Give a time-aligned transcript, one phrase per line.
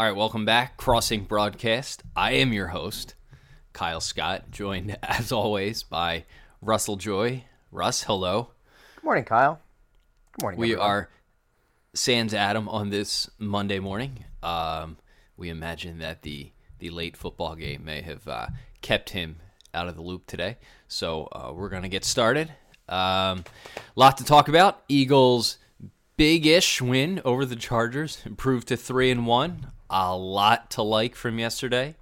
[0.00, 0.78] All right, welcome back.
[0.78, 2.02] Crossing Broadcast.
[2.16, 3.14] I am your host,
[3.74, 6.24] Kyle Scott, joined as always by
[6.62, 7.44] Russell Joy.
[7.70, 8.48] Russ, hello.
[8.96, 9.60] Good morning, Kyle.
[10.32, 10.58] Good morning.
[10.58, 10.88] We everyone.
[10.88, 11.10] are
[11.92, 14.24] Sans Adam on this Monday morning.
[14.42, 14.96] Um,
[15.36, 18.46] we imagine that the the late football game may have uh,
[18.80, 19.36] kept him
[19.74, 20.56] out of the loop today.
[20.88, 22.50] So uh, we're going to get started.
[22.88, 23.44] Um,
[23.96, 24.82] lot to talk about.
[24.88, 25.58] Eagles
[26.16, 29.66] big-ish win over the Chargers, improved to three and one.
[29.90, 31.96] A lot to like from yesterday.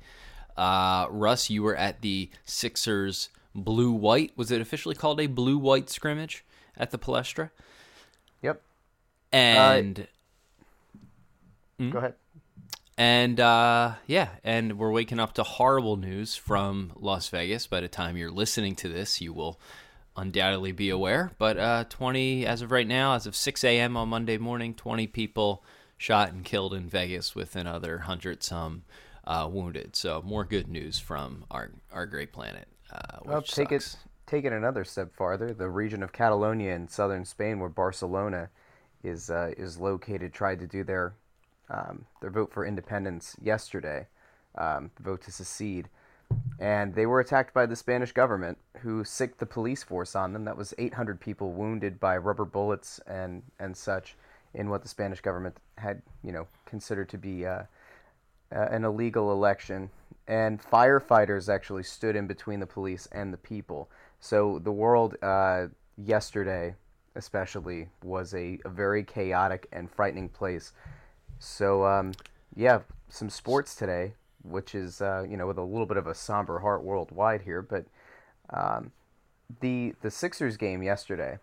[0.56, 4.32] Uh, Russ, you were at the Sixers blue white.
[4.36, 6.44] Was it officially called a blue white scrimmage
[6.76, 7.50] at the Palestra?
[8.42, 8.60] Yep.
[9.32, 10.06] And
[11.80, 12.14] Go ahead.
[12.96, 17.66] and uh, yeah, and we're waking up to horrible news from Las Vegas.
[17.66, 19.60] By the time you're listening to this, you will
[20.16, 21.30] undoubtedly be aware.
[21.38, 23.96] But uh, 20, as of right now, as of 6 a.m.
[23.96, 25.62] on Monday morning, 20 people
[25.98, 28.84] shot and killed in Vegas, with another hundred some
[29.26, 29.96] uh, wounded.
[29.96, 32.68] So more good news from our our great planet.
[32.92, 33.94] Uh, Well, take sucks.
[33.94, 33.96] it
[34.26, 35.52] take it another step farther.
[35.54, 38.50] The region of Catalonia in southern Spain, where Barcelona
[39.04, 41.14] is uh, is located, tried to do their
[41.70, 44.06] um, their vote for independence yesterday,
[44.56, 45.88] um, vote to secede,
[46.58, 50.44] and they were attacked by the Spanish government, who sicked the police force on them.
[50.44, 54.16] That was 800 people wounded by rubber bullets and and such,
[54.54, 57.46] in what the Spanish government had you know considered to be.
[57.46, 57.62] Uh,
[58.54, 59.90] uh, an illegal election,
[60.26, 63.90] and firefighters actually stood in between the police and the people.
[64.20, 66.74] So the world uh, yesterday,
[67.14, 70.72] especially, was a, a very chaotic and frightening place.
[71.38, 72.12] So um,
[72.54, 76.14] yeah, some sports today, which is uh, you know with a little bit of a
[76.14, 77.84] somber heart worldwide here, but
[78.50, 78.92] um,
[79.60, 81.38] the the Sixers game yesterday,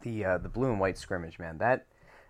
[0.00, 1.86] the uh, the blue and white scrimmage, man, that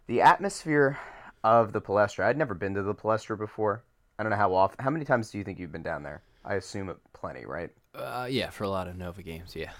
[0.08, 0.98] the atmosphere
[1.44, 2.24] of the Palestra.
[2.24, 3.84] I'd never been to the Palestra before.
[4.18, 4.82] I don't know how often.
[4.82, 6.22] How many times do you think you've been down there?
[6.44, 7.70] I assume plenty, right?
[7.94, 9.70] Uh, yeah, for a lot of Nova games, yeah.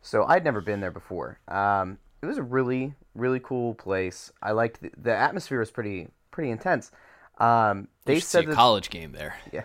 [0.00, 1.38] So I'd never been there before.
[1.46, 4.32] Um, it was a really, really cool place.
[4.42, 6.90] I liked the, the atmosphere was pretty, pretty intense.
[7.38, 9.36] Um, They said that, college game there.
[9.52, 9.64] yeah.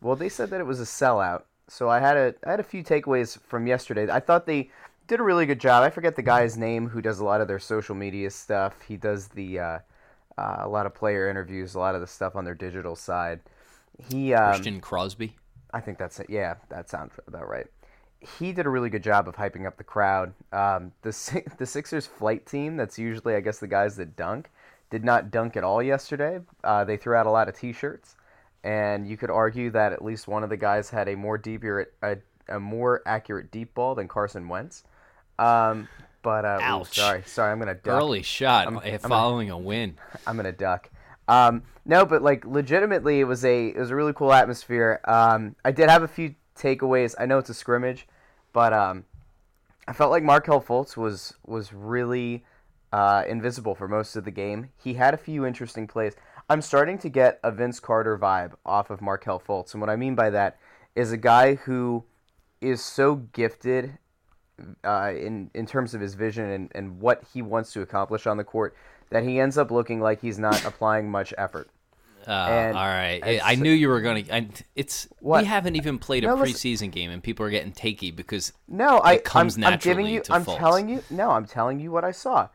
[0.00, 1.42] Well, they said that it was a sellout.
[1.68, 4.08] So I had a, I had a few takeaways from yesterday.
[4.10, 4.70] I thought they
[5.06, 5.82] did a really good job.
[5.82, 8.82] I forget the guy's name who does a lot of their social media stuff.
[8.86, 9.78] He does the, uh,
[10.38, 13.40] uh, a lot of player interviews, a lot of the stuff on their digital side.
[14.08, 15.36] He, um, Christian Crosby.
[15.72, 16.26] I think that's it.
[16.28, 17.66] Yeah, that sounds about right.
[18.38, 20.32] He did a really good job of hyping up the crowd.
[20.52, 24.50] Um, the the Sixers flight team, that's usually I guess the guys that dunk,
[24.90, 26.40] did not dunk at all yesterday.
[26.64, 28.16] Uh, they threw out a lot of T-shirts,
[28.64, 31.90] and you could argue that at least one of the guys had a more deeper,
[32.02, 32.16] a,
[32.48, 34.84] a more accurate deep ball than Carson Wentz.
[35.38, 35.88] Um,
[36.22, 38.02] but uh, ooh, sorry, sorry, I'm gonna duck.
[38.02, 39.96] Early shot I'm- I'm- following a win.
[40.26, 40.90] I'm gonna duck.
[41.28, 45.00] Um, no, but like legitimately, it was a it was a really cool atmosphere.
[45.04, 47.14] Um, I did have a few takeaways.
[47.18, 48.06] I know it's a scrimmage,
[48.52, 49.04] but um,
[49.86, 52.44] I felt like Markelle Fultz was was really
[52.92, 54.70] uh, invisible for most of the game.
[54.76, 56.14] He had a few interesting plays.
[56.48, 59.96] I'm starting to get a Vince Carter vibe off of Markelle Fultz, and what I
[59.96, 60.58] mean by that
[60.94, 62.04] is a guy who
[62.60, 63.98] is so gifted
[64.84, 68.36] uh, in in terms of his vision and, and what he wants to accomplish on
[68.36, 68.74] the court
[69.10, 71.68] that he ends up looking like he's not applying much effort.
[72.26, 74.44] Uh, And all right, I knew you were going to.
[74.74, 75.42] It's What?
[75.42, 78.52] we haven't even played a No, listen- preseason game, and people are getting takey because
[78.66, 80.20] No, I comes I'm, I'm giving naturally you.
[80.22, 80.58] to I'm Fultz.
[80.58, 81.02] telling you.
[81.08, 82.48] No, I'm telling you what I saw.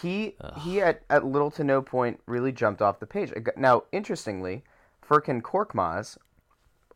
[0.00, 3.32] He he at, at little to no point really jumped off the page.
[3.56, 4.62] Now, interestingly,
[5.04, 6.16] Furkan Korkmaz,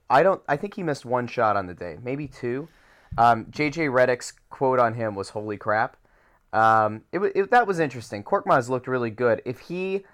[0.08, 0.40] I don't.
[0.46, 2.68] I think he missed one shot on the day, maybe two.
[3.16, 5.96] Um, JJ Redick's quote on him was "Holy crap."
[6.52, 8.22] Um, it, it that was interesting.
[8.22, 9.42] Korkmaz looked really good.
[9.44, 10.04] If he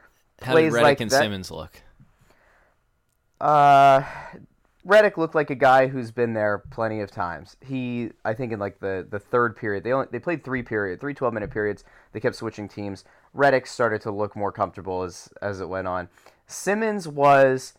[0.43, 1.83] how did plays Redick like and that, Simmons look?
[3.41, 4.03] Uh,
[4.87, 7.57] Redick looked like a guy who's been there plenty of times.
[7.61, 11.01] He, I think, in like the, the third period, they only they played three period,
[11.01, 11.85] three 12 minute periods.
[12.13, 13.05] They kept switching teams.
[13.37, 16.09] Redick started to look more comfortable as as it went on.
[16.47, 17.75] Simmons was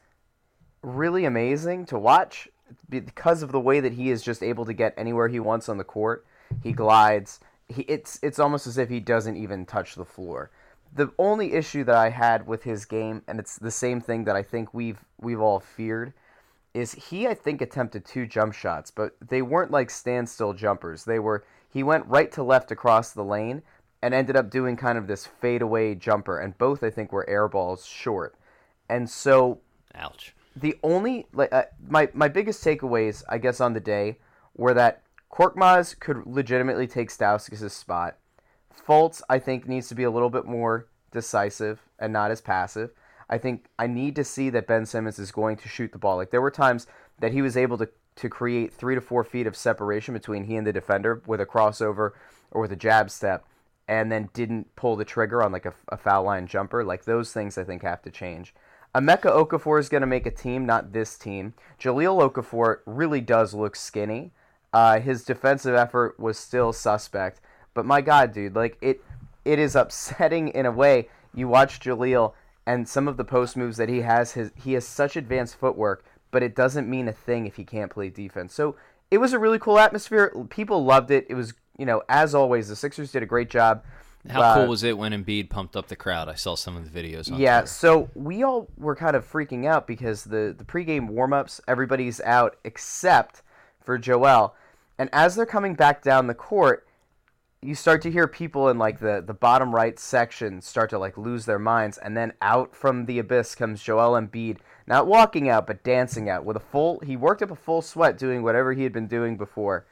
[0.84, 2.48] really amazing to watch
[2.90, 5.78] because of the way that he is just able to get anywhere he wants on
[5.78, 6.26] the court.
[6.64, 7.40] He glides.
[7.68, 10.52] He, it's it's almost as if he doesn't even touch the floor.
[10.94, 14.36] The only issue that I had with his game, and it's the same thing that
[14.36, 16.14] I think we've we've all feared,
[16.74, 21.06] is he I think attempted two jump shots, but they weren't like standstill jumpers.
[21.06, 23.62] They were he went right to left across the lane
[24.02, 27.48] and ended up doing kind of this fadeaway jumper, and both I think were air
[27.48, 28.36] balls short.
[28.90, 29.60] And so
[29.96, 30.34] Ouch.
[30.56, 34.18] The only like uh, my my biggest takeaways I guess on the day
[34.56, 38.18] were that Korkmaz could legitimately take Stauskas' spot.
[38.88, 42.92] Fultz I think needs to be a little bit more decisive and not as passive.
[43.30, 46.18] I think I need to see that Ben Simmons is going to shoot the ball.
[46.18, 46.88] Like there were times
[47.20, 50.58] that he was able to to create three to four feet of separation between he
[50.58, 52.12] and the defender with a crossover
[52.52, 53.46] or with a jab step,
[53.88, 56.84] and then didn't pull the trigger on like a, a foul line jumper.
[56.84, 58.54] Like those things, I think have to change.
[58.94, 61.54] Emeka Okafor is going to make a team, not this team.
[61.80, 64.32] Jahlil Okafor really does look skinny.
[64.74, 67.42] Uh, his defensive effort was still suspect,
[67.74, 69.02] but my God, dude, like it,
[69.46, 71.10] it is upsetting in a way.
[71.34, 72.34] You watch Jahlil
[72.66, 74.34] and some of the post moves that he has.
[74.34, 77.92] His he has such advanced footwork, but it doesn't mean a thing if he can't
[77.92, 78.54] play defense.
[78.54, 78.76] So
[79.10, 80.34] it was a really cool atmosphere.
[80.50, 81.26] People loved it.
[81.30, 83.84] It was, you know, as always, the Sixers did a great job.
[84.30, 86.30] How uh, cool was it when Embiid pumped up the crowd?
[86.30, 87.32] I saw some of the videos.
[87.32, 87.68] On Yeah, Twitter.
[87.68, 92.58] so we all were kind of freaking out because the the pregame warmups, everybody's out
[92.64, 93.42] except
[93.80, 94.56] for Joel,
[94.98, 96.86] and as they're coming back down the court,
[97.64, 101.18] you start to hear people in like the the bottom right section start to like
[101.18, 105.66] lose their minds, and then out from the abyss comes Joel Embiid, not walking out
[105.66, 107.00] but dancing out with a full.
[107.00, 109.88] He worked up a full sweat doing whatever he had been doing before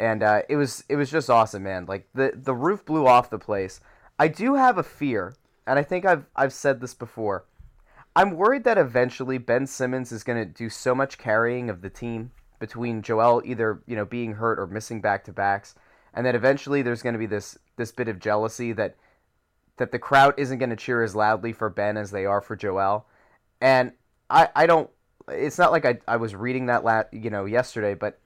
[0.00, 1.84] and uh, it was it was just awesome, man.
[1.84, 3.80] Like the the roof blew off the place.
[4.18, 5.36] I do have a fear,
[5.66, 7.44] and I think I've I've said this before.
[8.16, 11.90] I'm worried that eventually Ben Simmons is going to do so much carrying of the
[11.90, 15.74] team between Joel either you know being hurt or missing back to backs,
[16.14, 18.96] and that eventually there's going to be this this bit of jealousy that
[19.76, 22.56] that the crowd isn't going to cheer as loudly for Ben as they are for
[22.56, 23.04] Joel,
[23.60, 23.92] and
[24.30, 24.88] I I don't.
[25.28, 28.18] It's not like I I was reading that la- you know yesterday, but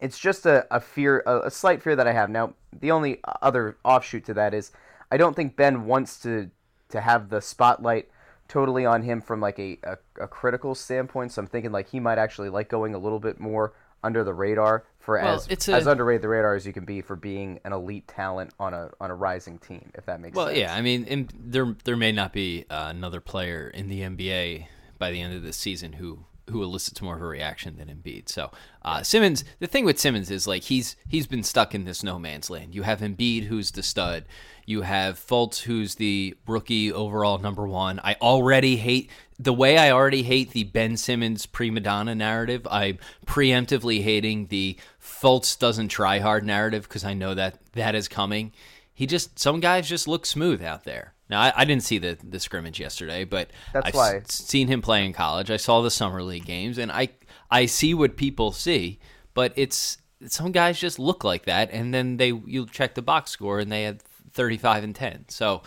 [0.00, 2.30] it's just a, a fear, a, a, slight fear that I have.
[2.30, 4.70] Now, the only other offshoot to that is
[5.10, 6.50] I don't think Ben wants to
[6.90, 8.08] to have the spotlight
[8.48, 11.32] totally on him from like a, a, a critical standpoint.
[11.32, 14.32] So I'm thinking like he might actually like going a little bit more under the
[14.32, 17.58] radar for well, as a, as underrated the radar as you can be for being
[17.64, 19.90] an elite talent on a on a rising team.
[19.94, 20.56] If that makes well, sense.
[20.56, 24.66] Well, yeah, I mean, there there may not be uh, another player in the NBA
[24.98, 28.28] by the end of the season who who elicits more of a reaction than Embiid.
[28.28, 28.50] So
[28.82, 32.18] uh, Simmons, the thing with Simmons is like he's he's been stuck in this no
[32.18, 32.74] man's land.
[32.74, 34.24] You have Embiid, who's the stud.
[34.66, 38.00] You have Fultz, who's the rookie overall number one.
[38.04, 42.66] I already hate the way I already hate the Ben Simmons prima donna narrative.
[42.70, 48.08] I'm preemptively hating the Fultz doesn't try hard narrative because I know that that is
[48.08, 48.52] coming.
[48.92, 51.14] He just some guys just look smooth out there.
[51.30, 54.16] Now I, I, didn't see the, the scrimmage yesterday, but That's I've why.
[54.16, 55.50] S- seen him play in college.
[55.50, 57.10] I saw the summer league games, and I
[57.50, 58.98] I see what people see,
[59.34, 63.30] but it's some guys just look like that, and then they you check the box
[63.30, 64.02] score and they had
[64.32, 65.26] thirty five and ten.
[65.28, 65.62] So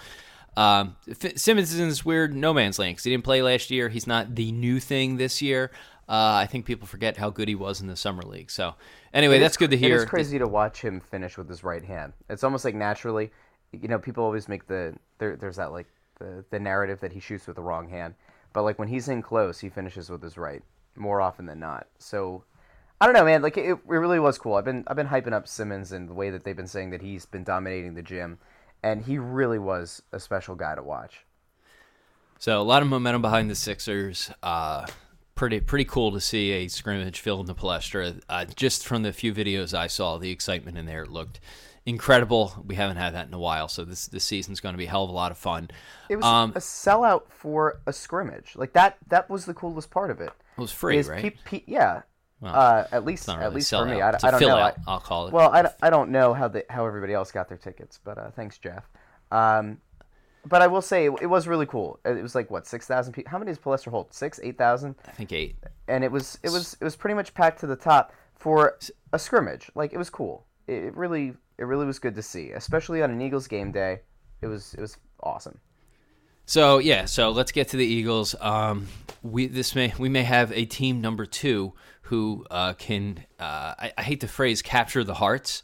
[0.57, 0.95] um,
[1.35, 3.89] Simmons is in this weird no man's land because he didn't play last year.
[3.89, 5.71] He's not the new thing this year.
[6.09, 8.51] Uh, I think people forget how good he was in the summer league.
[8.51, 8.75] So
[9.13, 9.95] anyway, that's good to hear.
[9.97, 12.13] It's crazy to watch him finish with his right hand.
[12.29, 13.31] It's almost like naturally
[13.71, 15.87] you know, people always make the there, there's that like
[16.19, 18.15] the the narrative that he shoots with the wrong hand,
[18.51, 20.63] but like when he's in close, he finishes with his right
[20.95, 21.87] more often than not.
[21.99, 22.43] So
[22.99, 23.41] I don't know, man.
[23.41, 24.55] Like it, it really was cool.
[24.55, 27.01] I've been I've been hyping up Simmons and the way that they've been saying that
[27.01, 28.39] he's been dominating the gym,
[28.83, 31.23] and he really was a special guy to watch.
[32.39, 34.31] So a lot of momentum behind the Sixers.
[34.41, 34.87] Uh,
[35.35, 38.19] pretty pretty cool to see a scrimmage filled in the Palestra.
[38.27, 41.39] Uh, just from the few videos I saw, the excitement in there looked
[41.85, 42.63] incredible.
[42.65, 44.89] We haven't had that in a while, so this this season's going to be a
[44.89, 45.69] hell of a lot of fun.
[46.09, 48.53] It was um, a sellout for a scrimmage.
[48.55, 50.31] Like that that was the coolest part of it.
[50.57, 51.21] It was free, right?
[51.21, 52.03] Pe- pe- yeah.
[52.39, 54.57] Well, uh, at least really at least for me, I, I, don't know.
[54.57, 55.33] Out, I'll call it.
[55.33, 58.31] Well, I, I don't know how the how everybody else got their tickets, but uh,
[58.31, 58.89] thanks, Jeff.
[59.31, 59.77] Um,
[60.45, 61.99] but I will say it, it, was really cool.
[62.03, 63.29] It was like what six thousand people.
[63.29, 64.11] How many does Palestra hold?
[64.11, 64.95] Six, eight thousand?
[65.07, 65.55] I think eight.
[65.87, 68.79] And it was it was it was pretty much packed to the top for
[69.13, 69.69] a scrimmage.
[69.75, 70.45] Like it was cool.
[70.67, 73.99] It really it really was good to see, especially on an Eagles game day.
[74.41, 75.59] It was it was awesome.
[76.47, 78.35] So yeah, so let's get to the Eagles.
[78.41, 78.87] Um,
[79.21, 83.93] we this may we may have a team number two who uh, can uh, I,
[83.95, 85.61] I, hate the phrase capture the hearts,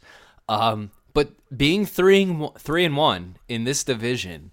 [0.48, 4.52] um, but being three and three and one in this division,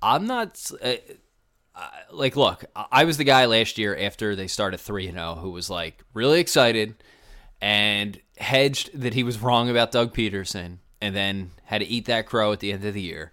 [0.00, 0.58] I'm not.
[0.82, 0.94] Uh,
[2.10, 5.40] like, look, I was the guy last year after they started three and zero oh
[5.40, 6.94] who was like really excited
[7.60, 12.26] and hedged that he was wrong about Doug Pederson and then had to eat that
[12.26, 13.32] crow at the end of the year.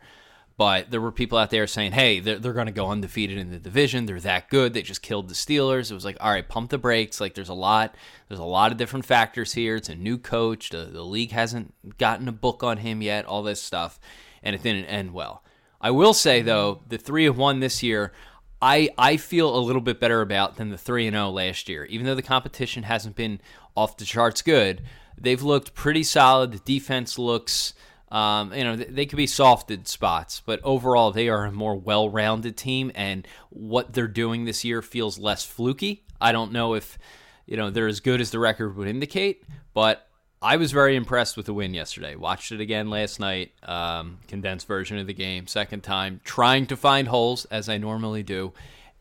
[0.55, 3.49] But there were people out there saying, hey, they're, they're going to go undefeated in
[3.49, 4.05] the division.
[4.05, 4.73] They're that good.
[4.73, 5.89] They just killed the Steelers.
[5.89, 7.19] It was like, all right, pump the brakes.
[7.19, 7.95] Like, there's a lot.
[8.27, 9.75] There's a lot of different factors here.
[9.75, 10.69] It's a new coach.
[10.69, 13.99] The, the league hasn't gotten a book on him yet, all this stuff.
[14.43, 15.43] And it didn't end well.
[15.81, 18.13] I will say, though, the 3 of 1 this year,
[18.61, 21.83] I, I feel a little bit better about than the 3 and 0 last year.
[21.85, 23.41] Even though the competition hasn't been
[23.75, 24.81] off the charts good,
[25.17, 26.51] they've looked pretty solid.
[26.51, 27.73] The defense looks
[28.13, 32.09] Um, you know, they could be softed spots, but overall, they are a more well
[32.11, 36.03] rounded team, and what they're doing this year feels less fluky.
[36.21, 36.99] I don't know if,
[37.47, 40.07] you know, they're as good as the record would indicate, but
[40.43, 42.15] I was very impressed with the win yesterday.
[42.15, 46.77] Watched it again last night, um, condensed version of the game, second time, trying to
[46.77, 48.53] find holes as I normally do.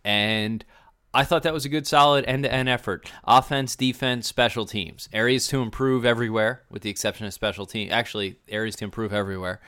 [0.04, 0.64] And
[1.14, 3.10] I thought that was a good, solid end to end effort.
[3.24, 5.08] Offense, defense, special teams.
[5.12, 7.90] Areas to improve everywhere, with the exception of special team.
[7.92, 9.60] Actually, areas to improve everywhere.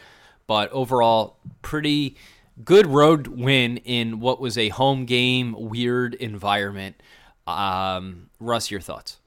[0.46, 2.16] But overall, pretty
[2.64, 6.96] good road win in what was a home game, weird environment.
[7.46, 9.18] Um, Russ, your thoughts?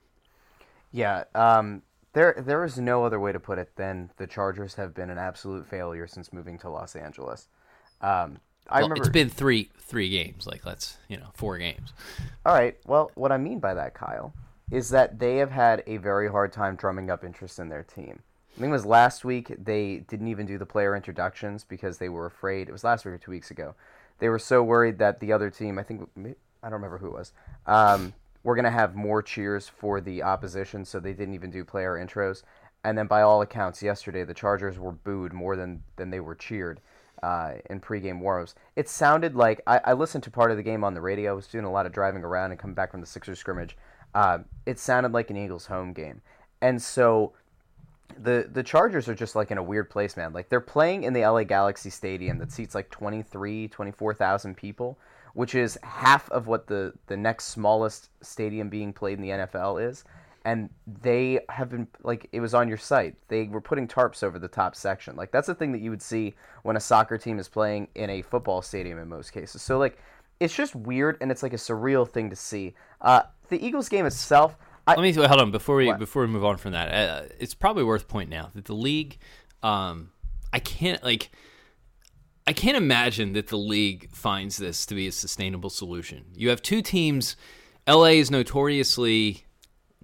[0.92, 1.84] Yeah, um,
[2.14, 5.18] there there is no other way to put it than the Chargers have been an
[5.18, 7.48] absolute failure since moving to Los Angeles.
[8.02, 10.46] Um, I well, remember it's been three three games.
[10.46, 11.94] Like let's you know four games.
[12.46, 12.78] All right.
[12.86, 14.34] Well, what I mean by that, Kyle,
[14.72, 18.20] is that they have had a very hard time drumming up interest in their team.
[18.58, 22.10] I think it was last week they didn't even do the player introductions because they
[22.10, 22.68] were afraid.
[22.68, 23.76] It was last week or two weeks ago.
[24.20, 27.14] They were so worried that the other team, I think, I don't remember who it
[27.14, 27.34] was,
[27.68, 31.64] um, we're going to have more cheers for the opposition, so they didn't even do
[31.64, 32.42] player intros.
[32.84, 36.36] And then, by all accounts, yesterday the Chargers were booed more than, than they were
[36.36, 36.82] cheered
[37.24, 38.54] uh, in pregame warmups.
[38.76, 41.32] It sounded like I, I, listened to part of the game on the radio.
[41.32, 43.78] I was doing a lot of driving around and coming back from the Sixers scrimmage.
[44.14, 46.22] Uh, it sounded like an Eagles home game,
[46.62, 47.34] and so
[48.18, 50.34] the the Chargers are just like in a weird place, man.
[50.34, 54.98] Like they're playing in the LA Galaxy Stadium that seats like 23, 24,000 people,
[55.34, 59.84] which is half of what the the next smallest stadium being played in the NFL
[59.90, 60.04] is
[60.46, 60.70] and
[61.02, 64.48] they have been like it was on your site they were putting tarps over the
[64.48, 67.48] top section like that's the thing that you would see when a soccer team is
[67.48, 69.98] playing in a football stadium in most cases so like
[70.40, 74.06] it's just weird and it's like a surreal thing to see uh, the eagles game
[74.06, 76.00] itself I, let me hold on before we what?
[76.00, 79.18] before we move on from that uh, it's probably worth pointing out that the league
[79.64, 80.12] um,
[80.54, 81.30] i can't like
[82.48, 86.28] I can't imagine that the league finds this to be a sustainable solution.
[86.34, 87.36] You have two teams.
[87.86, 89.44] LA is notoriously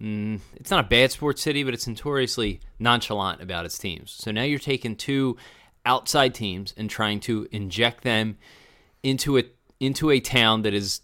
[0.01, 4.11] mm, it's not a bad sports city, but it's notoriously nonchalant about its teams.
[4.11, 5.37] So now you're taking two
[5.85, 8.37] outside teams and trying to inject them
[9.01, 9.43] into a
[9.79, 11.01] into a town that is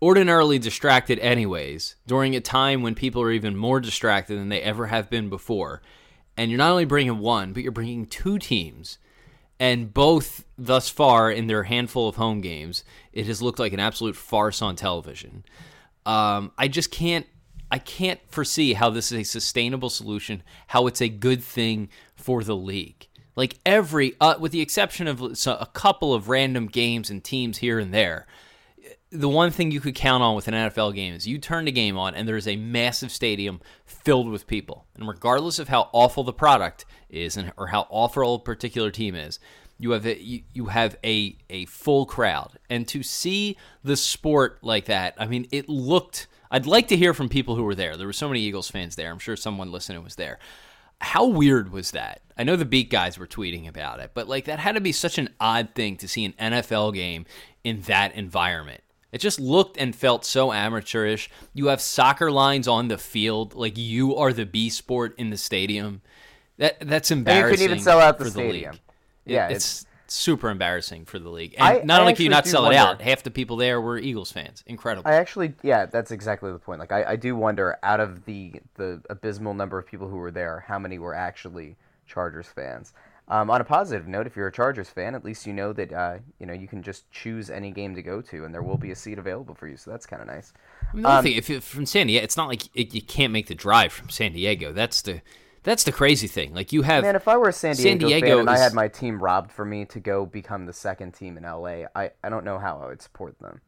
[0.00, 4.86] ordinarily distracted anyways during a time when people are even more distracted than they ever
[4.86, 5.82] have been before.
[6.36, 8.98] And you're not only bringing one but you're bringing two teams.
[9.60, 13.80] And both thus far in their handful of home games it has looked like an
[13.80, 15.44] absolute farce on television.
[16.06, 17.26] Um, i just can't
[17.70, 22.44] I can't foresee how this is a sustainable solution, how it's a good thing for
[22.44, 23.08] the league.
[23.36, 27.78] Like every, uh, with the exception of a couple of random games and teams here
[27.78, 28.26] and there,
[29.10, 31.72] the one thing you could count on with an NFL game is you turn the
[31.72, 34.86] game on and there's a massive stadium filled with people.
[34.94, 39.14] And regardless of how awful the product is and, or how awful a particular team
[39.14, 39.38] is,
[39.78, 42.58] you have a, you, you have a, a full crowd.
[42.68, 47.14] And to see the sport like that, I mean, it looked I'd like to hear
[47.14, 47.96] from people who were there.
[47.96, 49.10] There were so many Eagles fans there.
[49.10, 50.38] I'm sure someone listening was there.
[51.00, 52.22] How weird was that?
[52.38, 54.92] I know the beat guys were tweeting about it, but like that had to be
[54.92, 57.26] such an odd thing to see an NFL game
[57.62, 58.82] in that environment.
[59.12, 61.30] It just looked and felt so amateurish.
[61.52, 65.36] You have soccer lines on the field, like you are the B sport in the
[65.36, 66.02] stadium.
[66.58, 67.42] That that's embarrassing.
[67.42, 68.78] And you couldn't even sell out the stadium.
[69.24, 71.54] The yeah, it's, it's super embarrassing for the league.
[71.58, 73.56] And I, not I only can you not sell wonder, it out, half the people
[73.56, 74.62] there were Eagles fans.
[74.66, 75.10] Incredible.
[75.10, 76.80] I actually, yeah, that's exactly the point.
[76.80, 80.30] Like, I, I do wonder, out of the the abysmal number of people who were
[80.30, 82.92] there, how many were actually Chargers fans.
[83.26, 85.92] Um, on a positive note, if you're a Chargers fan, at least you know that
[85.92, 88.76] uh, you know you can just choose any game to go to, and there will
[88.76, 89.78] be a seat available for you.
[89.78, 90.52] So that's kind of nice.
[90.92, 93.32] I mean, um, thing, if you're from San Diego, it's not like it, you can't
[93.32, 94.72] make the drive from San Diego.
[94.72, 95.22] That's the
[95.64, 96.54] that's the crazy thing.
[96.54, 97.16] Like you have man.
[97.16, 98.60] If I were a San Diego, San Diego fan and is...
[98.60, 101.86] I had my team robbed for me to go become the second team in LA,
[101.96, 103.60] I, I don't know how I would support them.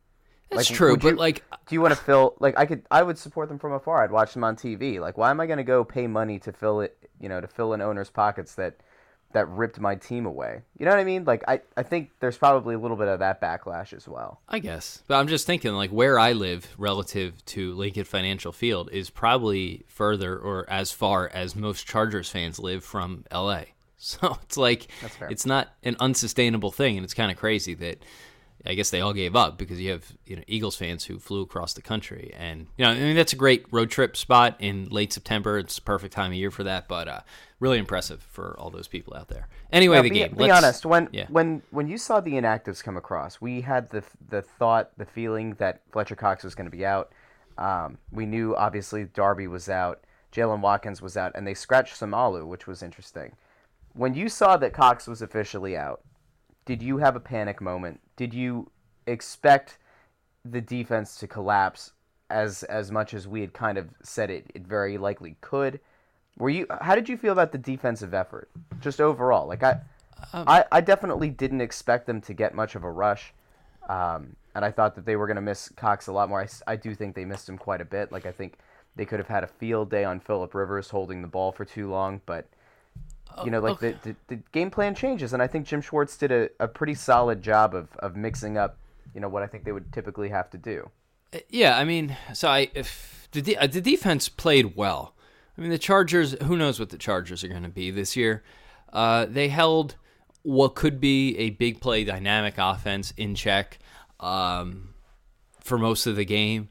[0.51, 2.37] That's like, true, but you, like, do you want to fill?
[2.39, 4.05] Like, I could, I would support them from afar.
[4.05, 5.01] I'd watch them on TV.
[5.01, 6.97] Like, why am I going to go pay money to fill it?
[7.21, 8.77] You know, to fill in owners' pockets that
[9.33, 10.63] that ripped my team away.
[10.79, 11.25] You know what I mean?
[11.25, 14.41] Like I, I think there's probably a little bit of that backlash as well.
[14.49, 15.03] I guess.
[15.07, 19.85] But I'm just thinking like where I live relative to Lincoln Financial Field is probably
[19.89, 23.63] further or as far as most Chargers fans live from LA.
[23.99, 24.89] So it's like
[25.31, 27.99] it's not an unsustainable thing and it's kind of crazy that
[28.67, 31.43] I guess they all gave up because you have you know Eagles fans who flew
[31.43, 34.89] across the country, and you know I mean that's a great road trip spot in
[34.89, 35.59] late September.
[35.59, 37.21] It's the perfect time of year for that, but uh,
[37.61, 39.49] really impressive for all those people out there.
[39.73, 40.35] Anyway, now, the be, game.
[40.35, 41.27] Be Let's, honest when yeah.
[41.29, 45.55] when when you saw the inactives come across, we had the the thought, the feeling
[45.55, 47.13] that Fletcher Cox was going to be out.
[47.59, 52.47] Um, we knew obviously Darby was out, Jaylen Watkins was out, and they scratched Seumalo,
[52.47, 53.33] which was interesting.
[53.95, 56.03] when you saw that Cox was officially out,
[56.67, 58.01] did you have a panic moment?
[58.17, 58.71] Did you
[59.07, 59.79] expect
[60.45, 61.93] the defense to collapse
[62.29, 65.81] as as much as we had kind of said it, it very likely could?
[66.37, 68.51] Were you how did you feel about the defensive effort?
[68.81, 69.47] Just overall.
[69.47, 69.81] Like I
[70.33, 73.33] um, I, I definitely didn't expect them to get much of a rush.
[73.89, 76.41] Um, and I thought that they were going to miss Cox a lot more.
[76.41, 78.11] I, I do think they missed him quite a bit.
[78.11, 78.59] Like I think
[78.97, 81.89] they could have had a field day on Philip Rivers holding the ball for too
[81.89, 82.49] long, but
[83.45, 83.97] you know, like okay.
[84.03, 86.95] the, the, the, game plan changes, and I think Jim Schwartz did a, a pretty
[86.95, 88.79] solid job of, of mixing up,
[89.15, 90.91] you know, what I think they would typically have to do.
[91.35, 95.15] Uh, yeah, I mean, so I if the de- uh, the defense played well.
[95.57, 96.33] I mean, the Chargers.
[96.43, 98.43] Who knows what the Chargers are going to be this year?
[98.93, 99.97] Uh, they held
[100.43, 103.79] what could be a big play dynamic offense in check
[104.21, 104.95] um,
[105.61, 106.69] for most of the game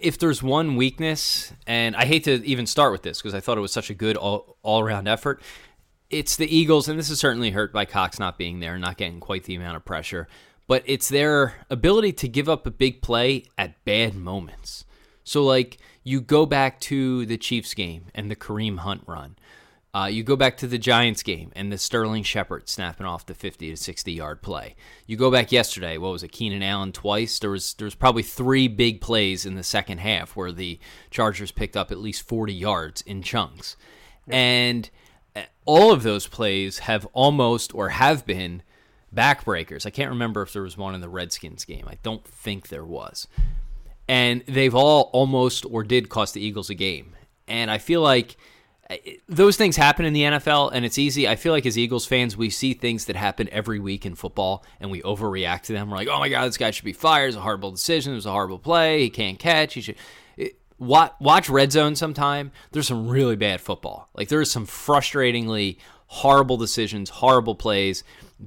[0.00, 3.58] if there's one weakness, and I hate to even start with this because I thought
[3.58, 5.42] it was such a good all, all around effort,
[6.10, 9.20] it's the Eagles, and this is certainly hurt by Cox not being there, not getting
[9.20, 10.28] quite the amount of pressure,
[10.66, 14.84] but it's their ability to give up a big play at bad moments.
[15.24, 19.36] So, like, you go back to the Chiefs game and the Kareem Hunt run.
[19.94, 23.34] Uh, you go back to the Giants game and the Sterling Shepard snapping off the
[23.34, 24.74] 50 to 60 yard play.
[25.06, 27.38] You go back yesterday, what was it, Keenan Allen twice?
[27.38, 30.80] There was there was probably three big plays in the second half where the
[31.10, 33.76] Chargers picked up at least 40 yards in chunks.
[34.26, 34.90] And
[35.64, 38.62] all of those plays have almost or have been
[39.14, 39.86] backbreakers.
[39.86, 41.86] I can't remember if there was one in the Redskins game.
[41.88, 43.28] I don't think there was.
[44.08, 47.14] And they've all almost or did cost the Eagles a game.
[47.48, 48.36] And I feel like–
[49.28, 51.26] those things happen in the NFL and it's easy.
[51.26, 54.64] I feel like as Eagles fans, we see things that happen every week in football
[54.80, 55.90] and we overreact to them.
[55.90, 57.28] We're like, oh my God, this guy should be fired.
[57.28, 58.12] It's a horrible decision.
[58.12, 59.02] It was a horrible play.
[59.02, 59.74] He can't catch.
[59.74, 59.96] He should.
[60.84, 62.52] Watch, watch Red Zone sometime.
[62.72, 64.08] There's some really bad football.
[64.14, 68.04] Like there is some frustratingly horrible decisions, horrible plays,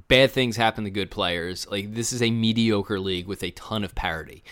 [0.08, 1.68] bad things happen to good players.
[1.70, 4.44] Like this is a mediocre league with a ton of parity.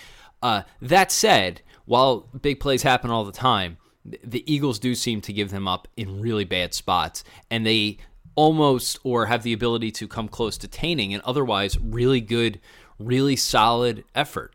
[0.42, 3.78] Uh, that said, while big plays happen all the time,
[4.24, 7.98] the Eagles do seem to give them up in really bad spots, and they
[8.36, 12.60] almost or have the ability to come close to tainting an otherwise really good,
[13.00, 14.55] really solid effort.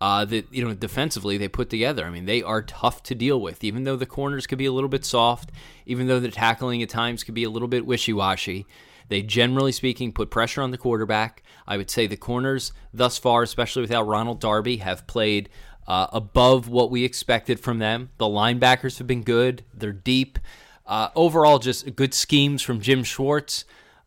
[0.00, 2.04] Uh, that you know defensively they put together.
[2.04, 4.72] I mean, they are tough to deal with, even though the corners could be a
[4.72, 5.50] little bit soft,
[5.86, 8.64] even though the tackling at times could be a little bit wishy washy.
[9.08, 11.42] They generally speaking put pressure on the quarterback.
[11.66, 15.48] I would say the corners thus far, especially without Ronald Darby, have played
[15.86, 18.10] uh, above what we expected from them.
[18.18, 20.38] The linebackers have been good, they're deep.
[20.86, 23.64] Uh, overall, just good schemes from Jim Schwartz.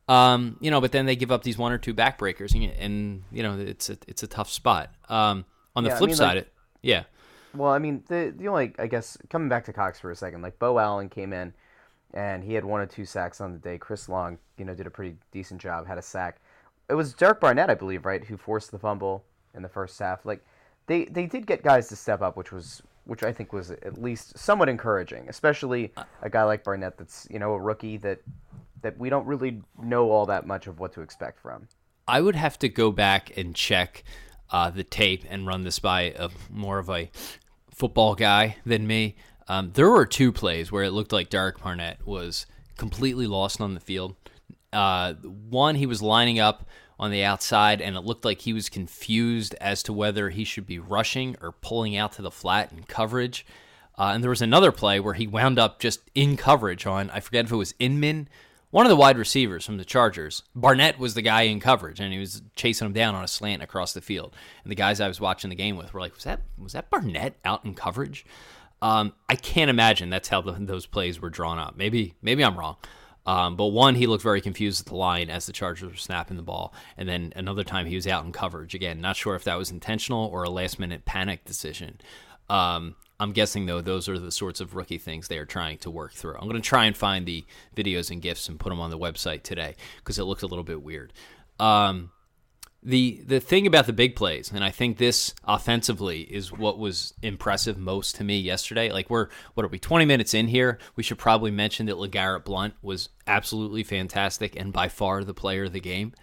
[0.08, 3.23] Um, you know, but then they give up these one or two backbreakers, and, and
[3.32, 4.93] you know it's a it's a tough spot.
[5.10, 7.03] Um, on the yeah, flip I mean, side, like, it yeah.
[7.53, 10.41] Well, I mean, the the only I guess coming back to Cox for a second,
[10.41, 11.53] like Beau Allen came in,
[12.13, 13.77] and he had one or two sacks on the day.
[13.77, 16.39] Chris Long, you know, did a pretty decent job, had a sack.
[16.89, 20.25] It was Derek Barnett, I believe, right, who forced the fumble in the first half.
[20.25, 20.45] Like
[20.88, 24.01] they they did get guys to step up, which was which I think was at
[24.01, 28.21] least somewhat encouraging, especially a guy like Barnett that's you know a rookie that
[28.81, 31.67] that we don't really know all that much of what to expect from.
[32.07, 34.03] I would have to go back and check
[34.51, 37.09] uh, the tape and run this by a more of a
[37.71, 39.15] football guy than me.
[39.47, 42.45] Um, there were two plays where it looked like Derek Barnett was
[42.77, 44.15] completely lost on the field.
[44.71, 46.65] Uh, one, he was lining up
[46.99, 50.67] on the outside, and it looked like he was confused as to whether he should
[50.67, 53.45] be rushing or pulling out to the flat in coverage.
[53.97, 57.19] Uh, and there was another play where he wound up just in coverage on, I
[57.19, 58.29] forget if it was Inman,
[58.71, 60.43] one of the wide receivers from the Chargers.
[60.55, 63.62] Barnett was the guy in coverage, and he was chasing him down on a slant
[63.62, 64.36] across the field.
[64.63, 66.89] And the guys I was watching the game with were like, "Was that was that
[66.89, 68.25] Barnett out in coverage?"
[68.81, 71.77] Um, I can't imagine that's how the, those plays were drawn up.
[71.77, 72.77] Maybe maybe I'm wrong.
[73.25, 76.38] Um, but one, he looked very confused at the line as the Chargers were snapping
[76.38, 76.73] the ball.
[76.97, 78.73] And then another time he was out in coverage.
[78.73, 82.01] Again, not sure if that was intentional or a last minute panic decision.
[82.49, 85.91] Um, I'm guessing, though, those are the sorts of rookie things they are trying to
[85.91, 86.34] work through.
[86.34, 88.97] I'm going to try and find the videos and GIFs and put them on the
[88.97, 91.13] website today because it looked a little bit weird.
[91.60, 92.10] Um,
[92.81, 97.13] the the thing about the big plays, and I think this offensively is what was
[97.21, 98.91] impressive most to me yesterday.
[98.91, 100.79] Like we're what are we twenty minutes in here?
[100.95, 105.65] We should probably mention that LeGarrette Blunt was absolutely fantastic and by far the player
[105.65, 106.13] of the game.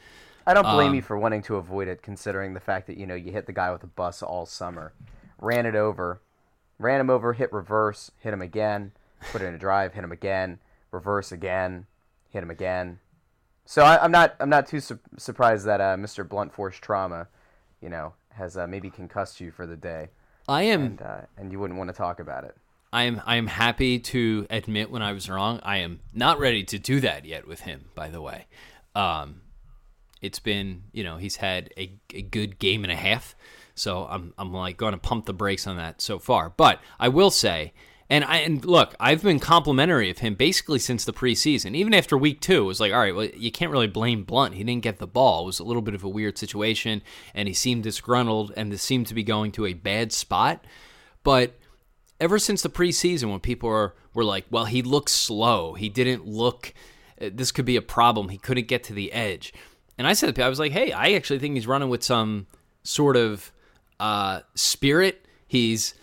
[0.49, 3.07] I don't blame um, you for wanting to avoid it, considering the fact that you
[3.07, 4.93] know you hit the guy with a bus all summer,
[5.41, 6.21] ran it over,
[6.79, 8.93] ran him over, hit reverse, hit him again,
[9.33, 10.59] put it in a drive, hit him again,
[10.91, 11.87] reverse again,
[12.31, 13.01] hit him again
[13.69, 16.27] so I, am not I'm not too su- surprised that uh, Mr.
[16.27, 17.29] Blunt Force Trauma,
[17.83, 20.09] you know, has uh, maybe concussed you for the day.
[20.49, 22.57] I am, and, uh, and you wouldn't want to talk about it.
[22.95, 25.61] I am I am happy to admit when I was wrong.
[25.63, 27.91] I am not ready to do that yet with him.
[27.95, 28.47] By the way,
[28.95, 29.43] um,
[30.23, 33.37] it's been you know he's had a, a good game and a half,
[33.79, 36.51] so I'm I'm like going to pump the brakes on that so far.
[36.57, 37.73] But I will say,
[38.11, 41.75] and I and look, I've been complimentary of him basically since the preseason.
[41.75, 44.55] Even after week two, it was like, all right, well, you can't really blame Blunt.
[44.55, 45.43] He didn't get the ball.
[45.43, 47.03] It was a little bit of a weird situation,
[47.35, 50.65] and he seemed disgruntled, and this seemed to be going to a bad spot.
[51.23, 51.55] But
[52.21, 55.75] ever since the preseason, when people were were like, well, he looks slow.
[55.75, 56.75] He didn't look.
[57.21, 58.31] This could be a problem.
[58.31, 59.53] He couldn't get to the edge.
[59.97, 62.47] And I said, I was like, hey, I actually think he's running with some
[62.83, 63.53] sort of
[64.01, 65.27] uh, spirit.
[65.47, 65.95] He's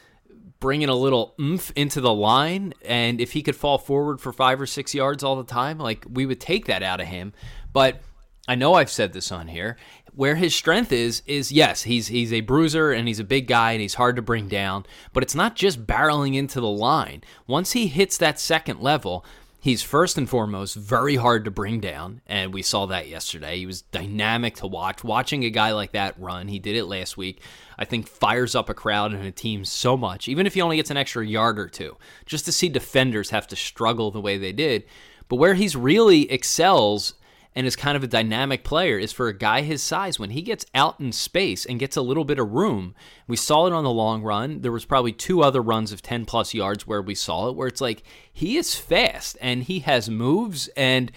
[0.59, 2.73] bringing a little oomph into the line.
[2.83, 6.05] And if he could fall forward for five or six yards all the time, like
[6.09, 7.33] we would take that out of him.
[7.73, 8.01] But
[8.47, 9.77] I know I've said this on here.
[10.13, 13.73] Where his strength is is yes, he's he's a bruiser and he's a big guy
[13.73, 17.21] and he's hard to bring down, but it's not just barreling into the line.
[17.47, 19.25] Once he hits that second level,
[19.65, 23.57] he's first and foremost very hard to bring down, and we saw that yesterday.
[23.57, 25.03] He was dynamic to watch.
[25.03, 27.41] Watching a guy like that run, he did it last week.
[27.75, 30.75] I think fires up a crowd and a team so much, even if he only
[30.75, 31.97] gets an extra yard or two,
[32.27, 34.83] just to see defenders have to struggle the way they did.
[35.29, 37.15] But where he's really excels
[37.55, 40.41] and is kind of a dynamic player is for a guy his size when he
[40.41, 42.93] gets out in space and gets a little bit of room.
[43.27, 44.61] We saw it on the long run.
[44.61, 47.69] There was probably two other runs of 10 plus yards where we saw it where
[47.69, 51.11] it's like he is fast and he has moves and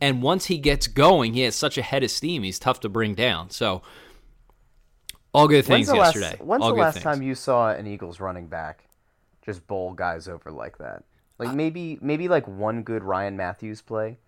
[0.00, 2.42] and once he gets going, he has such a head of steam.
[2.42, 3.50] He's tough to bring down.
[3.50, 3.82] So
[5.32, 6.30] all good things when's yesterday.
[6.30, 7.04] Last, when's all the last things.
[7.04, 8.84] time you saw an Eagles running back
[9.46, 11.04] just bowl guys over like that?
[11.38, 14.18] Like uh, maybe maybe like one good Ryan Mathews play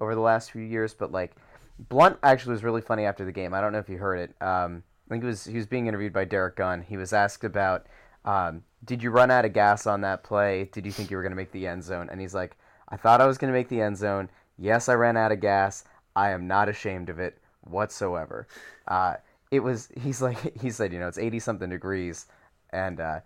[0.00, 1.34] over the last few years, but like
[1.78, 3.54] Blunt actually was really funny after the game.
[3.54, 4.34] I don't know if you heard it.
[4.42, 6.82] Um, I think it was he was being interviewed by Derrick Gunn.
[6.82, 7.86] He was asked about
[8.24, 10.68] um, did you run out of gas on that play?
[10.72, 12.08] Did you think you were going to make the end zone?
[12.10, 12.56] And he's like,
[12.88, 14.28] I thought I was going to make the end zone.
[14.58, 15.84] Yes, I ran out of gas.
[16.14, 18.46] I am not ashamed of it whatsoever.
[18.86, 19.14] Uh,
[19.50, 22.26] it was he's like he said, you know, it's eighty something degrees,
[22.70, 23.20] and uh,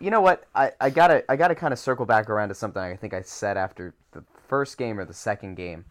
[0.00, 0.44] you know what?
[0.54, 3.22] I, I gotta I gotta kind of circle back around to something I think I
[3.22, 5.84] said after the first game or the second game.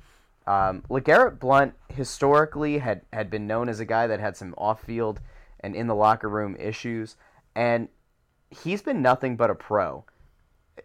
[0.46, 4.84] Um, LeGarrette Blunt historically had, had been known as a guy that had some off
[4.84, 5.22] field
[5.60, 7.16] and in the locker room issues,
[7.56, 7.88] and
[8.50, 10.04] he's been nothing but a pro.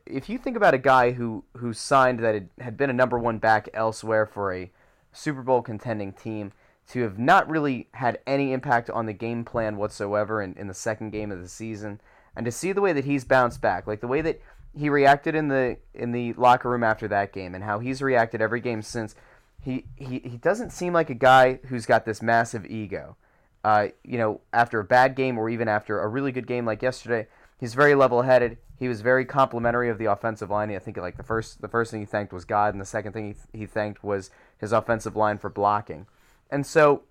[0.07, 3.39] If you think about a guy who, who signed that had, been a number one
[3.39, 4.71] back elsewhere for a
[5.13, 6.53] Super Bowl contending team,
[6.91, 10.75] to have not really had any impact on the game plan whatsoever in, in the
[10.75, 12.01] second game of the season,
[12.35, 14.41] and to see the way that he's bounced back, like the way that
[14.75, 18.41] he reacted in the in the locker room after that game, and how he's reacted
[18.41, 19.15] every game since,
[19.61, 23.17] he, he, he doesn't seem like a guy who's got this massive ego.
[23.65, 26.81] Uh, you know, after a bad game or even after a really good game like
[26.81, 27.27] yesterday,
[27.59, 28.57] he's very level-headed.
[28.79, 30.71] He was very complimentary of the offensive line.
[30.71, 33.13] I think like the first the first thing he thanked was God, and the second
[33.13, 36.07] thing he, he thanked was his offensive line for blocking.
[36.49, 37.03] And so,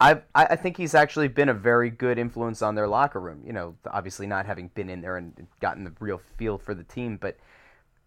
[0.00, 3.42] I I think he's actually been a very good influence on their locker room.
[3.44, 6.84] You know, obviously not having been in there and gotten the real feel for the
[6.84, 7.36] team, but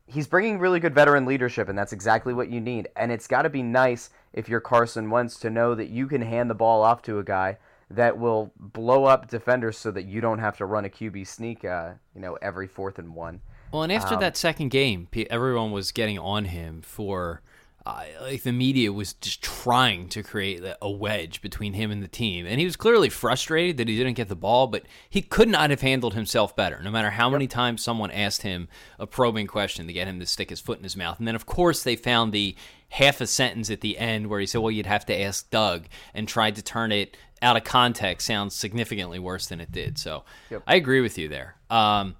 [0.10, 2.90] he's bringing really good veteran leadership, and that's exactly what you need.
[2.96, 6.22] And it's got to be nice if you're Carson Wentz to know that you can
[6.22, 7.58] hand the ball off to a guy
[7.92, 11.66] that will blow up defenders so that you don't have to run a QB sneak,
[11.66, 13.42] uh, you know, every fourth and one.
[13.72, 17.42] Well, and after Um, that second game, everyone was getting on him for.
[17.90, 22.08] Uh, like the media was just trying to create a wedge between him and the
[22.08, 24.68] team, and he was clearly frustrated that he didn't get the ball.
[24.68, 26.80] But he could not have handled himself better.
[26.84, 28.68] No matter how many times someone asked him
[29.00, 31.36] a probing question to get him to stick his foot in his mouth, and then
[31.36, 32.56] of course they found the
[32.90, 35.88] half a sentence at the end where he said, "Well, you'd have to ask Doug,"
[36.14, 38.28] and tried to turn it out of context.
[38.28, 39.98] Sounds significantly worse than it did.
[39.98, 40.64] So Yep.
[40.68, 41.56] I agree with you there.
[41.72, 42.16] Um,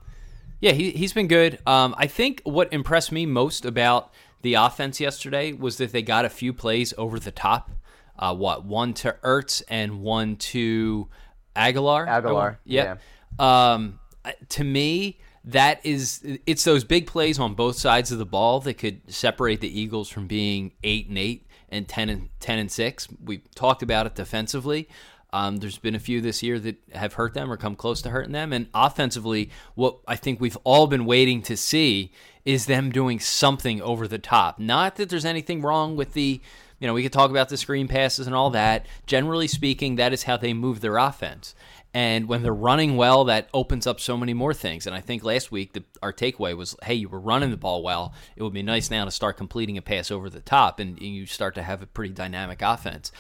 [0.62, 1.60] yeah, he, he's been good.
[1.66, 6.26] Um, I think what impressed me most about the offense yesterday was that they got
[6.26, 7.72] a few plays over the top.
[8.18, 11.08] Uh, what one to Ertz and one to
[11.56, 12.08] Agholor.
[12.08, 13.02] Agholor, Yep.
[13.40, 14.00] Um,
[14.50, 18.76] to me, that is it's those big plays on both sides of the ball that
[18.76, 23.08] could separate the Eagles from being eight and eight and ten and ten and six.
[23.24, 24.90] We talked about it defensively.
[25.32, 28.10] Um, there's been a few this year that have hurt them or come close to
[28.10, 28.52] hurting them.
[28.52, 32.12] And offensively, what I think we've all been waiting to see
[32.46, 34.60] is them doing something over the top.
[34.60, 36.42] Not that there's anything wrong with the,
[36.80, 38.88] you know, we could talk about the screen passes and all that.
[39.06, 41.54] Generally speaking, that is how they move their offense.
[41.94, 44.86] And when they're running well, that opens up so many more things.
[44.86, 47.82] And I think last week the, our takeaway was, hey, you were running the ball
[47.84, 48.14] well.
[48.36, 51.26] It would be nice now to start completing a pass over the top, and you
[51.26, 53.12] start to have a pretty dynamic offense.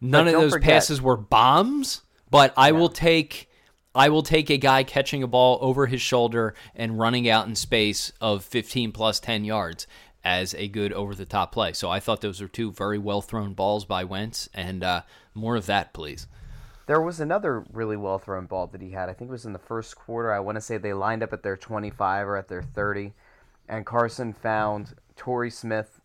[0.00, 3.48] None But of those forget- passes were bombs, but I will take
[3.96, 7.54] I will take a guy catching a ball over his shoulder and running out in
[7.54, 9.86] space of 15 plus 10 yards
[10.24, 11.72] as a good over the top play.
[11.74, 15.02] So I thought those were two very well thrown balls by Wentz, and uh,
[15.32, 16.26] more of that, please.
[16.86, 19.08] There was another really well thrown ball that he had.
[19.08, 20.32] I think it was in the first quarter.
[20.32, 23.12] I want to say they lined up at their 25 or at their 30,
[23.68, 26.00] and Carson found Torrey Smith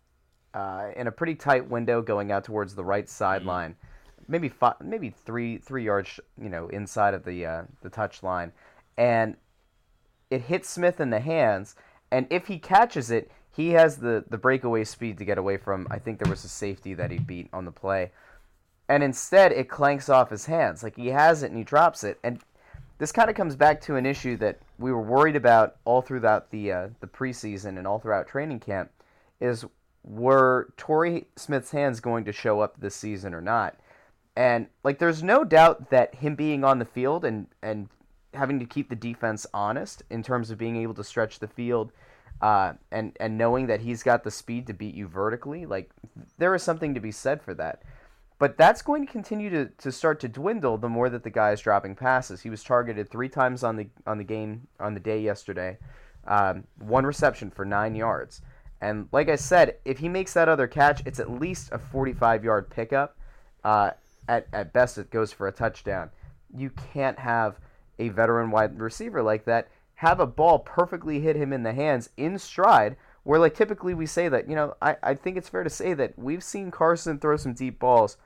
[0.54, 4.32] uh, in a pretty tight window going out towards the right sideline, mm-hmm.
[4.32, 8.52] maybe five, maybe three three yards, you know, inside of the uh, the touch line,
[8.96, 9.36] and
[10.30, 11.74] it hits Smith in the hands.
[12.12, 15.86] And if he catches it, he has the the breakaway speed to get away from.
[15.90, 18.10] I think there was a safety that he beat on the play,
[18.88, 20.82] and instead it clanks off his hands.
[20.82, 22.40] Like he has it and he drops it, and
[22.98, 26.50] this kind of comes back to an issue that we were worried about all throughout
[26.50, 28.90] the uh, the preseason and all throughout training camp.
[29.40, 29.64] Is
[30.02, 33.76] were Torrey Smith's hands going to show up this season or not?
[34.36, 37.88] And like, there's no doubt that him being on the field and and
[38.32, 41.92] having to keep the defense honest in terms of being able to stretch the field
[42.40, 45.90] uh, and and knowing that he's got the speed to beat you vertically, like
[46.38, 47.82] there is something to be said for that.
[48.38, 51.52] But that's going to continue to, to start to dwindle the more that the guy
[51.52, 52.40] is dropping passes.
[52.40, 55.76] He was targeted three times on the on the game on the day yesterday,
[56.26, 58.40] um, one reception for nine yards.
[58.80, 62.44] And like I said, if he makes that other catch, it's at least a 45
[62.44, 63.16] yard pickup.
[63.62, 63.90] Uh,
[64.28, 66.10] at at best, it goes for a touchdown.
[66.54, 67.58] You can't have
[67.98, 72.08] a veteran wide receiver like that have a ball perfectly hit him in the hands
[72.16, 72.96] in stride.
[73.22, 75.92] Where like typically we say that, you know, I, I think it's fair to say
[75.92, 78.16] that we've seen Carson throw some deep balls,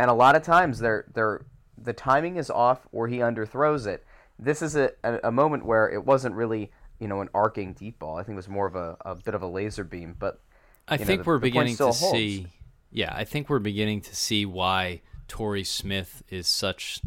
[0.00, 1.42] and a lot of times they're they're
[1.80, 4.04] the timing is off or he underthrows it.
[4.36, 7.98] This is a, a, a moment where it wasn't really you know an arcing deep
[7.98, 8.16] ball.
[8.16, 10.14] I think it was more of a, a bit of a laser beam.
[10.18, 10.40] But
[10.88, 12.00] I think know, the, we're beginning to holds.
[12.00, 12.46] see.
[12.90, 17.00] Yeah, I think we're beginning to see why Torrey Smith is such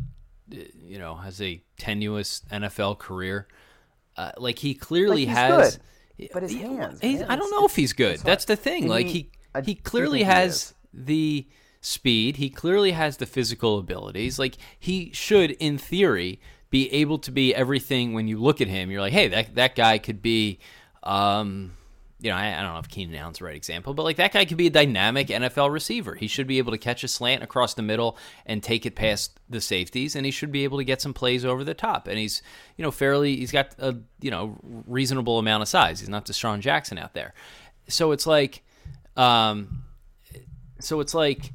[0.50, 3.47] you know has a tenuous NFL career.
[4.15, 5.80] Uh, like he clearly like has,
[6.17, 7.00] good, but his hands.
[7.04, 8.19] I don't know if he's good.
[8.19, 8.88] That's the thing.
[8.88, 9.30] like he
[9.63, 11.47] he clearly has he the
[11.82, 12.38] speed.
[12.38, 14.39] He clearly has the physical abilities.
[14.39, 18.13] Like he should, in theory, be able to be everything.
[18.13, 20.60] When you look at him, you're like, hey, that that guy could be.
[21.03, 21.73] Um,
[22.19, 24.34] you know, I, I, don't know if Keenan Allen's the right example, but like that
[24.34, 26.15] guy could be a dynamic NFL receiver.
[26.15, 29.39] He should be able to catch a slant across the middle and take it past
[29.47, 32.08] the safeties, and he should be able to get some plays over the top.
[32.08, 32.41] And he's,
[32.75, 35.99] you know, fairly, he's got a, you know, reasonable amount of size.
[35.99, 37.36] He's not DeSean Jackson out there.
[37.88, 38.63] So it's like,
[39.15, 39.84] um,
[40.80, 41.53] so it's like,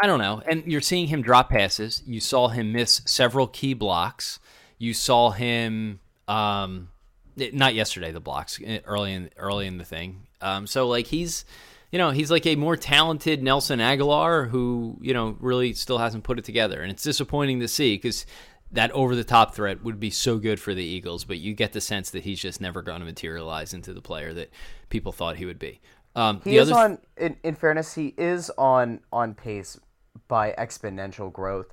[0.00, 0.42] I don't know.
[0.46, 2.02] And you're seeing him drop passes.
[2.06, 4.38] You saw him miss several key blocks.
[4.78, 6.90] You saw him, um,
[7.36, 10.26] not yesterday the blocks eh, early in early in the thing.
[10.40, 11.44] Um, so like he's
[11.90, 16.24] you know he's like a more talented Nelson Agholor who you know really still hasn't
[16.24, 18.24] put it together, and it's disappointing to see because
[18.70, 21.72] that over the top threat would be so good for the Eagles, but you get
[21.72, 24.50] the sense that he's just never going to materialize into the player that
[24.90, 25.80] people thought he would be.
[26.14, 26.98] Um, he is on.
[27.16, 29.78] In, in fairness, he is on on pace
[30.26, 31.72] by exponential growth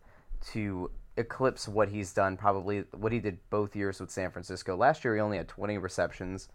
[0.51, 4.75] to eclipse what he's done probably what he did both years with San Francisco.
[4.75, 6.49] Last year he only had 20 receptions.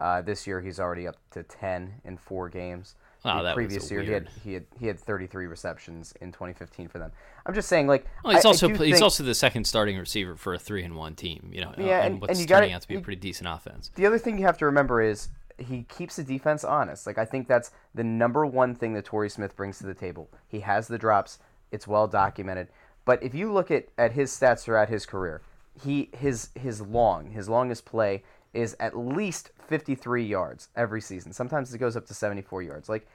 [0.00, 2.96] Uh, this year he's already up to 10 in four games.
[3.24, 4.08] Wow, the previous year weird...
[4.08, 7.10] he had he had he had 33 receptions in 2015 for them.
[7.46, 9.02] I'm just saying like well, he's I, also I he's think...
[9.02, 12.14] also the second starting receiver for a 3 and 1 team, you know, yeah, and,
[12.14, 13.90] and what's and turning gotta, out to be a pretty decent offense.
[13.94, 15.28] The other thing you have to remember is
[15.58, 17.06] he keeps the defense honest.
[17.06, 20.28] Like I think that's the number one thing that Torrey Smith brings to the table.
[20.46, 21.38] He has the drops.
[21.70, 22.68] It's well documented.
[23.04, 25.42] But if you look at, at his stats throughout his career,
[25.82, 31.32] he his his long his longest play is at least 53 yards every season.
[31.32, 32.88] Sometimes it goes up to 74 yards.
[32.88, 33.06] Like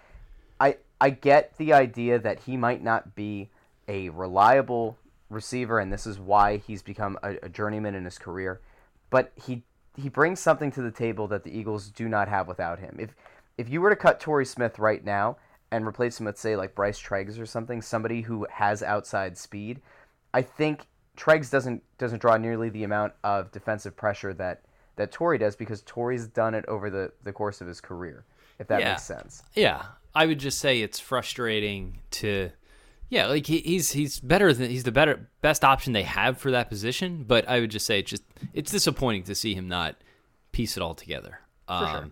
[0.59, 3.49] I I get the idea that he might not be
[3.87, 4.97] a reliable
[5.29, 8.61] receiver and this is why he's become a, a journeyman in his career,
[9.09, 9.63] but he
[9.99, 12.97] he brings something to the table that the Eagles do not have without him.
[12.99, 13.15] If
[13.57, 15.37] if you were to cut Torrey Smith right now
[15.71, 19.81] and replace him with say like Bryce Treggs or something, somebody who has outside speed,
[20.33, 24.61] I think Treggs doesn't doesn't draw nearly the amount of defensive pressure that
[24.95, 28.25] that Torrey does because Torrey's done it over the the course of his career.
[28.57, 28.89] If that yeah.
[28.89, 29.43] makes sense.
[29.55, 29.83] Yeah,
[30.13, 32.51] I would just say it's frustrating to.
[33.09, 36.51] Yeah, like he, he's he's better than he's the better best option they have for
[36.51, 39.95] that position, but I would just say it's just it's disappointing to see him not
[40.51, 41.39] piece it all together.
[41.67, 42.11] Um, sure.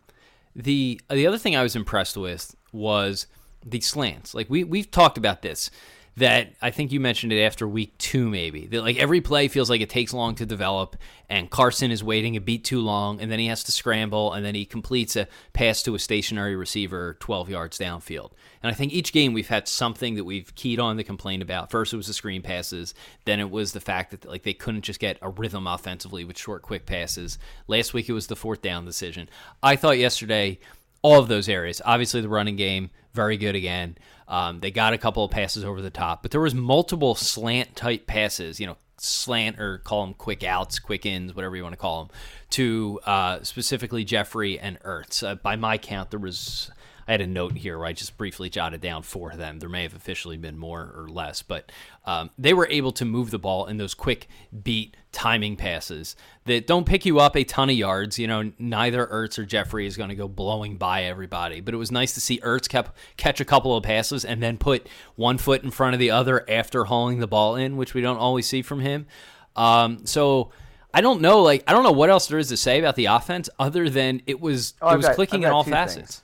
[0.56, 3.28] The the other thing I was impressed with was
[3.64, 4.34] the slants.
[4.34, 5.70] Like we we've talked about this.
[6.18, 9.70] That I think you mentioned it after week two, maybe that like every play feels
[9.70, 10.96] like it takes long to develop,
[11.30, 14.44] and Carson is waiting a beat too long, and then he has to scramble, and
[14.44, 18.32] then he completes a pass to a stationary receiver 12 yards downfield.
[18.64, 21.70] And I think each game we've had something that we've keyed on to complain about.
[21.70, 24.82] First it was the screen passes, then it was the fact that like they couldn't
[24.82, 27.38] just get a rhythm offensively with short, quick passes.
[27.68, 29.30] Last week it was the fourth down decision.
[29.62, 30.58] I thought yesterday
[31.04, 31.80] all of those areas.
[31.86, 33.98] Obviously, the running game very good again.
[34.28, 37.76] Um, they got a couple of passes over the top, but there was multiple slant
[37.76, 38.60] type passes.
[38.60, 42.06] You know, slant or call them quick outs, quick ins, whatever you want to call
[42.06, 42.16] them,
[42.52, 45.26] to uh, specifically Jeffery and Ertz.
[45.26, 46.72] Uh, by my count, there was
[47.08, 49.60] I had a note here where I just briefly jotted down four of them.
[49.60, 51.72] There may have officially been more or less, but
[52.06, 54.28] um, they were able to move the ball in those quick
[54.64, 58.20] beat timing passes that don't pick you up a ton of yards.
[58.20, 61.78] You know, neither Ertz or Jeffery is going to go blowing by everybody, but it
[61.78, 65.38] was nice to see Ertz kept, catch a couple of passes and then put one
[65.38, 68.48] foot in front of the other after hauling the ball in, which we don't always
[68.48, 69.08] see from him.
[69.56, 70.52] Um, so.
[70.94, 73.06] I don't know, like I don't know what else there is to say about the
[73.06, 75.96] offense other than it was oh, it was got, clicking in all facets.
[75.96, 76.24] Things.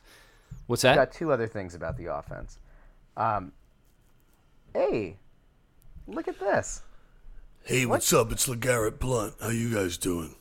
[0.74, 0.98] What's that?
[0.98, 2.58] I've got two other things about the offense.
[3.16, 3.52] Um,
[4.74, 5.18] hey,
[6.08, 6.82] look at this.
[7.64, 7.98] Hey, what?
[7.98, 8.32] what's up?
[8.32, 9.36] It's LeGarrette Blunt.
[9.40, 10.34] How you guys doing?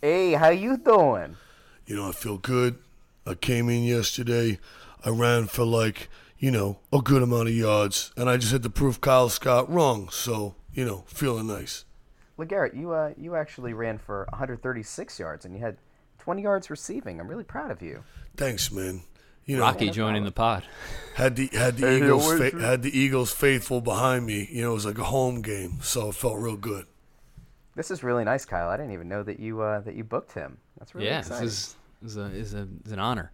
[0.00, 1.36] Hey, how you doing?
[1.84, 2.78] You know, I feel good.
[3.26, 4.58] I came in yesterday.
[5.04, 8.62] I ran for like, you know, a good amount of yards, and I just had
[8.62, 10.08] to prove Kyle Scott wrong.
[10.08, 11.84] So, you know, feeling nice.
[12.38, 15.76] LeGarrette, you uh, you actually ran for 136 yards, and you had
[16.20, 17.20] 20 yards receiving.
[17.20, 18.02] I'm really proud of you.
[18.34, 19.02] Thanks, man
[19.46, 20.64] you know, Rocky joining the pod.
[21.14, 24.48] Had the had the Eagles fa- had the Eagles faithful behind me.
[24.50, 26.86] You know, it was like a home game, so it felt real good.
[27.76, 28.68] This is really nice, Kyle.
[28.68, 30.58] I didn't even know that you uh, that you booked him.
[30.78, 31.44] That's really yeah, exciting.
[31.44, 33.30] this is, is a is a is an honor.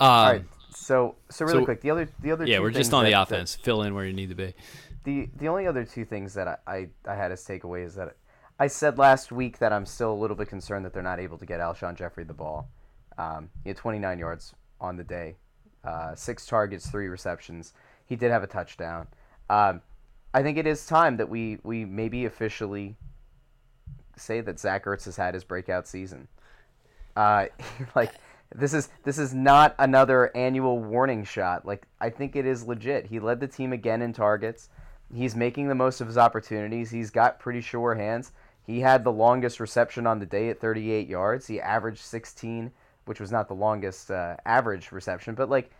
[0.00, 0.44] Um, All right,
[0.74, 3.56] so so really so, quick, the other the other yeah, we're just on the offense.
[3.56, 4.54] That, Fill in where you need to be.
[5.04, 8.16] The the only other two things that I, I, I had as takeaways is that
[8.58, 11.38] I said last week that I'm still a little bit concerned that they're not able
[11.38, 12.68] to get Alshon Jeffery the ball.
[13.18, 15.36] Um, he had 29 yards on the day
[15.84, 17.72] uh, six targets, three receptions.
[18.06, 19.08] He did have a touchdown.
[19.50, 19.82] Um,
[20.34, 22.96] I think it is time that we we maybe officially
[24.16, 26.28] say that Zach Ertz has had his breakout season.
[27.16, 27.46] Uh,
[27.94, 28.12] like
[28.54, 31.66] this is this is not another annual warning shot.
[31.66, 33.06] Like I think it is legit.
[33.06, 34.68] He led the team again in targets.
[35.14, 36.90] He's making the most of his opportunities.
[36.90, 38.32] He's got pretty sure hands.
[38.64, 41.48] He had the longest reception on the day at 38 yards.
[41.48, 42.72] He averaged 16
[43.04, 45.70] which was not the longest uh, average reception, but like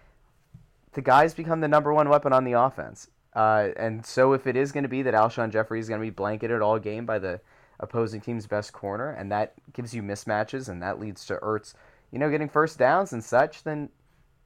[0.92, 3.08] the guy's become the number one weapon on the offense.
[3.34, 6.06] Uh, and so if it is going to be that Alshon Jeffery is going to
[6.06, 7.40] be blanketed all game by the
[7.80, 11.74] opposing team's best corner, and that gives you mismatches, and that leads to Ertz,
[12.10, 13.88] you know, getting first downs and such, then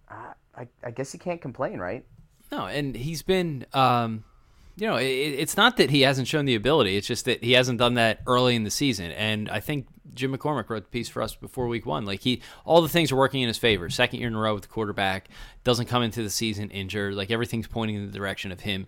[0.09, 2.05] uh, I, I guess you can't complain, right?
[2.53, 4.25] No, and he's been, um,
[4.77, 7.53] you know, it, it's not that he hasn't shown the ability; it's just that he
[7.53, 9.11] hasn't done that early in the season.
[9.13, 12.05] And I think Jim McCormick wrote the piece for us before week one.
[12.05, 13.89] Like he, all the things are working in his favor.
[13.89, 15.29] Second year in a row with the quarterback,
[15.65, 17.15] doesn't come into the season injured.
[17.15, 18.87] Like everything's pointing in the direction of him.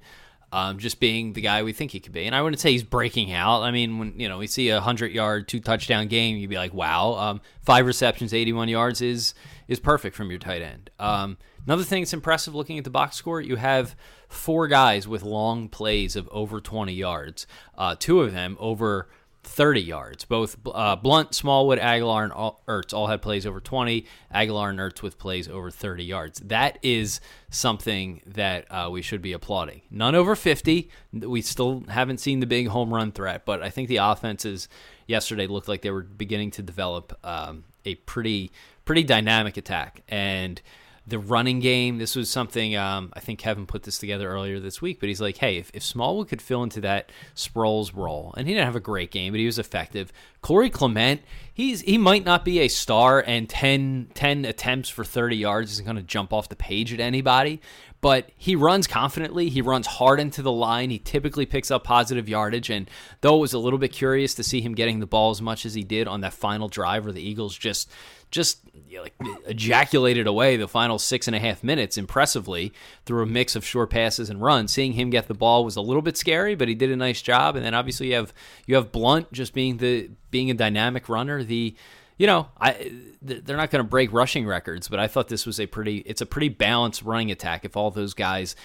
[0.51, 2.25] Um, just being the guy we think he could be.
[2.25, 3.61] And I wouldn't say he's breaking out.
[3.63, 6.57] I mean, when you know we see a hundred yard, two touchdown game, you'd be
[6.57, 7.13] like, wow.
[7.15, 9.35] Um, five receptions, eighty one yards is
[9.69, 10.89] is perfect from your tight end.
[10.99, 11.37] Um,
[11.69, 13.95] another thing that's impressive looking at the box score, you have
[14.29, 17.47] four guys with long plays of over twenty yards.
[17.77, 19.09] Uh, two of them over
[19.45, 20.25] 30 yards.
[20.25, 22.33] Both uh, Blunt, Smallwood, Agholor, and
[22.67, 24.05] Ertz all had plays over 20.
[24.35, 26.41] Agholor and Ertz with plays over 30 yards.
[26.41, 29.83] That is something that uh, we should be applauding.
[29.91, 30.91] None over 50.
[31.13, 34.69] We still haven't seen the big home run threat, but I think the offenses
[35.07, 38.51] yesterday looked like they were beginning to develop um, a pretty
[38.85, 40.03] pretty dynamic attack.
[40.09, 40.61] And
[41.09, 41.99] the running game.
[41.99, 45.21] This was something um, I think Kevin put this together earlier this week, but he's
[45.21, 48.77] like, hey, if, if Smallwood could fill into that Sproles role, and he didn't have
[48.77, 50.13] a great game, but he was effective.
[50.41, 55.37] Corey Clement, he's he might not be a star, and 10, 10 attempts for 30
[55.37, 57.61] yards isn't going to jump off the page at anybody,
[58.01, 59.49] but he runs confidently.
[59.49, 60.91] He runs hard into the line.
[60.91, 62.71] He typically picks up positive yardage.
[62.71, 62.89] And
[63.23, 65.67] though it was a little bit curious to see him getting the ball as much
[65.67, 67.91] as he did on that final drive where the Eagles just
[68.31, 68.59] just
[69.03, 69.15] like
[69.47, 72.73] ejaculated away the final six and a half minutes impressively
[73.05, 74.73] through a mix of short passes and runs.
[74.73, 77.23] Seeing him get the ball was a little bit scary, but he did a nice
[77.23, 77.57] job.
[77.57, 78.33] And then obviously you have
[78.67, 81.43] you have Blunt just being the being a dynamic runner.
[81.43, 81.75] The
[82.19, 82.91] you know, I
[83.23, 86.21] they're not going to break rushing records, but I thought this was a pretty it's
[86.21, 88.57] a pretty balanced running attack if all those guys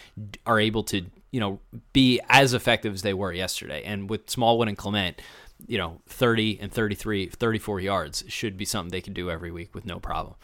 [0.46, 1.60] are able to, you know,
[1.94, 3.84] be as effective as they were yesterday.
[3.84, 5.22] And with Smallwood and Clement,
[5.68, 9.74] you know, 30 and 33, 34 yards should be something they can do every week
[9.74, 10.36] with no problem.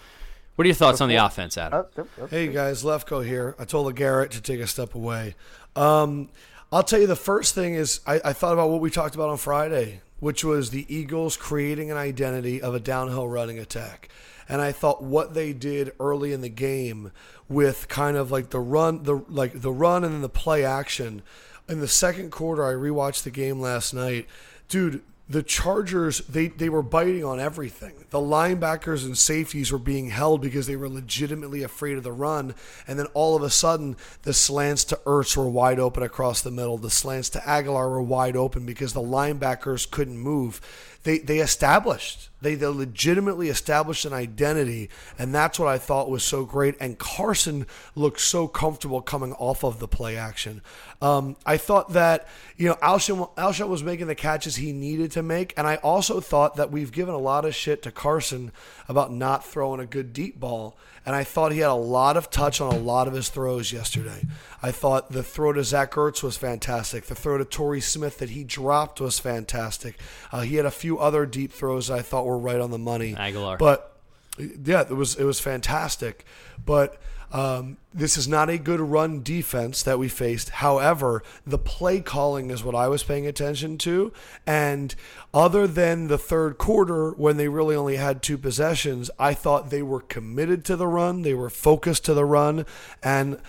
[0.56, 1.86] What are your thoughts on the offense, Adam?
[2.30, 3.56] Hey guys, Lefkoe here.
[3.58, 5.36] I told Garrett to take a step away.
[5.76, 6.30] Um,
[6.72, 9.30] I'll tell you the first thing is I, I thought about what we talked about
[9.30, 14.10] on Friday, which was the Eagles creating an identity of a downhill running attack.
[14.50, 17.12] And I thought what they did early in the game
[17.48, 21.22] with kind of like the run the like the run and then the play action.
[21.70, 24.28] In the second quarter I rewatched the game last night.
[24.68, 27.94] Dude, the Chargers, they, they were biting on everything.
[28.10, 32.56] The linebackers and safeties were being held because they were legitimately afraid of the run.
[32.88, 36.50] And then all of a sudden, the slants to Ertz were wide open across the
[36.50, 36.80] middle.
[36.80, 40.62] The slants to Agholor were wide open because the linebackers couldn't move.
[41.04, 44.90] They, they established, they, they legitimately established an identity.
[45.18, 46.76] And that's what I thought was so great.
[46.80, 50.62] And Carson looked so comfortable coming off of the play action.
[51.02, 52.28] Um, I thought that,
[52.58, 55.54] you know, Alshon, Alshon was making the catches he needed to make.
[55.58, 58.52] And I also thought that we've given a lot of shit to Carson
[58.88, 60.78] about not throwing a good deep ball.
[61.06, 63.72] And I thought he had a lot of touch on a lot of his throws
[63.72, 64.26] yesterday.
[64.62, 67.06] I thought the throw to Zach Ertz was fantastic.
[67.06, 70.00] The throw to Torrey Smith that he dropped was fantastic.
[70.32, 73.16] Uh, he had a few other deep throws I thought were right on the money.
[73.16, 73.58] Agholor.
[73.58, 73.96] But
[74.38, 76.26] yeah, it was it was fantastic.
[76.66, 77.00] But
[77.32, 80.50] um, this is not a good run defense that we faced.
[80.50, 84.12] However, the play calling is what I was paying attention to.
[84.48, 84.96] And
[85.34, 89.84] other than the third quarter, when they really only had two possessions, I thought they
[89.84, 91.22] were committed to the run.
[91.22, 92.66] They were focused to the run.
[93.04, 93.40] And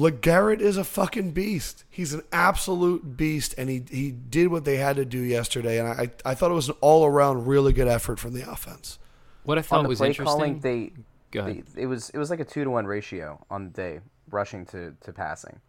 [0.00, 1.84] LeGarrette is a fucking beast.
[1.90, 5.78] He's an absolute beast, and he, he did what they had to do yesterday.
[5.78, 8.98] And I, I thought it was an all around really good effort from the offense.
[9.44, 10.24] What I on thought the was play interesting.
[10.38, 10.92] calling, they,
[11.30, 11.64] Go ahead.
[11.74, 14.64] they- it was it was like a two to one ratio on the day, rushing
[14.66, 15.60] to, to passing,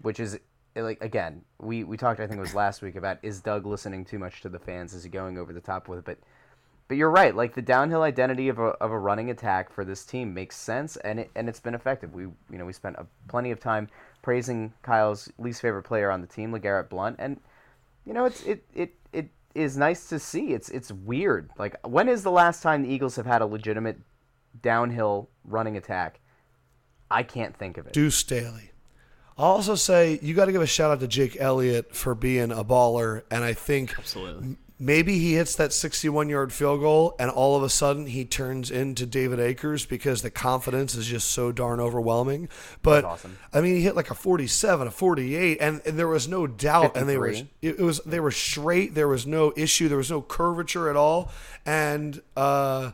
[0.00, 0.38] which is
[0.74, 4.04] like again we, we talked I think it was last week about is Doug listening
[4.06, 4.94] too much to the fans?
[4.94, 6.04] Is he going over the top with it?
[6.06, 6.18] But
[6.88, 7.34] but you're right.
[7.34, 10.96] Like the downhill identity of a, of a running attack for this team makes sense,
[10.96, 12.14] and it and it's been effective.
[12.14, 13.88] We you know we spent a, plenty of time
[14.22, 17.40] praising Kyle's least favorite player on the team, Legarrette Blunt, and
[18.04, 20.52] you know it's it it it is nice to see.
[20.52, 21.50] It's it's weird.
[21.58, 23.98] Like when is the last time the Eagles have had a legitimate
[24.62, 26.20] downhill running attack?
[27.10, 27.92] I can't think of it.
[27.92, 28.70] Deuce Staley.
[29.38, 32.50] I'll also say you got to give a shout out to Jake Elliott for being
[32.52, 34.56] a baller, and I think Absolutely.
[34.78, 38.70] Maybe he hits that 61 yard field goal, and all of a sudden he turns
[38.70, 42.48] into David Akers because the confidence is just so darn overwhelming.
[42.82, 43.38] But awesome.
[43.52, 46.96] I mean, he hit like a 47, a 48, and, and there was no doubt,
[46.96, 48.94] and they were, it, it was they were straight.
[48.94, 49.88] There was no issue.
[49.88, 51.30] There was no curvature at all,
[51.64, 52.92] and uh,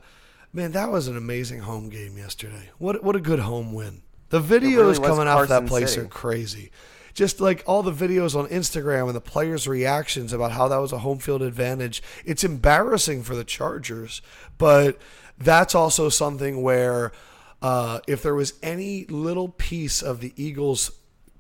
[0.53, 2.71] man, that was an amazing home game yesterday.
[2.79, 4.03] What what a good home win.
[4.29, 6.07] The videos really coming out of that place City.
[6.07, 6.71] are crazy.
[7.15, 10.93] Just like all the videos on Instagram and the players' reactions about how that was
[10.93, 12.03] a home field advantage.
[12.25, 14.23] It's embarrassing for the Chargers,
[14.59, 14.99] but
[15.39, 17.13] that's also something where
[17.61, 20.91] uh, if there was any little piece of the Eagles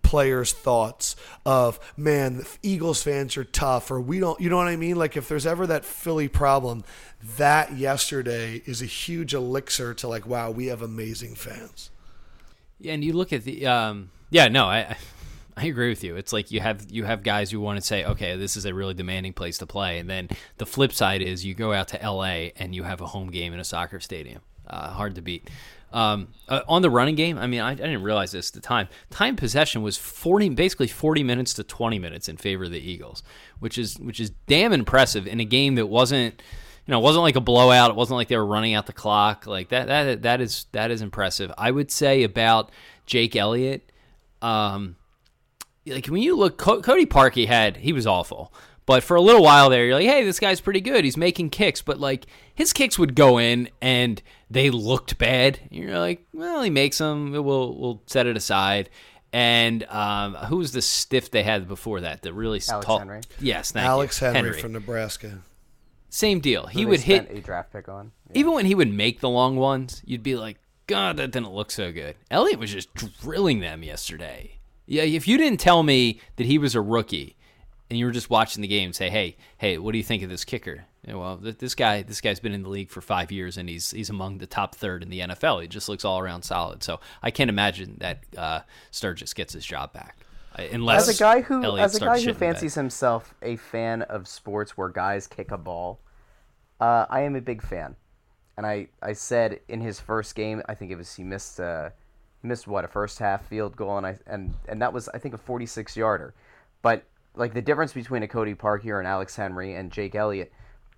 [0.03, 1.17] players' thoughts
[1.47, 4.97] of man, the Eagles fans are tough, or we don't, you know what I mean?
[4.97, 6.85] Like if there's ever that Philly problem,
[7.39, 11.91] that yesterday is a huge elixir to like, wow, we have amazing fans.
[12.79, 14.97] Yeah, and you look at the um, yeah, no, I
[15.57, 16.17] I agree with you.
[16.17, 18.73] It's like you have you have guys who want to say, okay, this is a
[18.73, 20.29] really demanding place to play, and then
[20.59, 22.53] the flip side is you go out to L.A.
[22.57, 24.41] and you have a home game in a soccer stadium.
[24.67, 25.51] Uh, hard to beat.
[25.93, 28.61] Um, uh, on the running game, I mean, I, I didn't realize this at the
[28.61, 28.89] time.
[29.11, 33.23] Time possession was forty, basically forty minutes to twenty minutes in favor of the Eagles,
[33.59, 36.43] which is which is damn impressive in a game that wasn't
[36.87, 37.91] you know, wasn't like a blowout.
[37.91, 39.47] It wasn't like they were running out the clock.
[39.47, 41.53] Like that that that is that is impressive.
[41.57, 42.71] I would say about
[43.07, 43.93] Jake Elliott,
[44.41, 44.97] um,
[45.87, 48.53] like when you look, Co- Cody Parkey had he was awful,
[48.87, 51.05] but for a little while there, you're like, hey, this guy's pretty good.
[51.05, 55.61] He's making kicks, but like his kicks would go in and they looked bad.
[55.71, 57.33] You're like, well, he makes them.
[57.33, 58.91] We'll we'll set it aside.
[59.33, 62.21] And um, who was the stiff they had before that?
[62.23, 62.99] The really Alex tall.
[62.99, 63.23] Henery.
[63.41, 64.27] Yes, thank Alex you.
[64.27, 65.39] Henery, from Nebraska.
[66.11, 66.67] Same deal.
[66.67, 68.13] He Who they would hit a draft pick on.
[68.29, 68.41] Yeah.
[68.41, 71.71] even when he would make the long ones, you'd be like, God, that didn't look
[71.71, 72.17] so good.
[72.31, 74.59] Elliott was just drilling them yesterday.
[74.93, 77.35] Yeah, if you didn't tell me that he was a rookie
[77.89, 80.23] and you were just watching the game and say, Hey, hey, what do you think
[80.23, 80.85] of this kicker?
[81.09, 83.71] Yeah, well, th- this guy, this guy's been in the league for five years and
[83.71, 85.63] he's he's among the top third in the NFL.
[85.63, 86.83] He just looks all around solid.
[86.83, 90.19] So I can't imagine that uh, Sturgis gets his job back,
[90.59, 94.03] Uh, unless as a guy who Elliott as a guy who fancies himself a fan
[94.03, 96.01] of sports where guys kick a ball,
[96.83, 97.97] uh, I am a big fan.
[98.59, 101.89] And I, I said in his first game, I think it was he missed uh,
[102.43, 105.35] missed what a first half field goal, and I and and that was I think
[105.35, 106.35] a 46 yarder.
[106.83, 110.53] But like the difference between a Cody Parkey and Alex Henery and Jake Elliott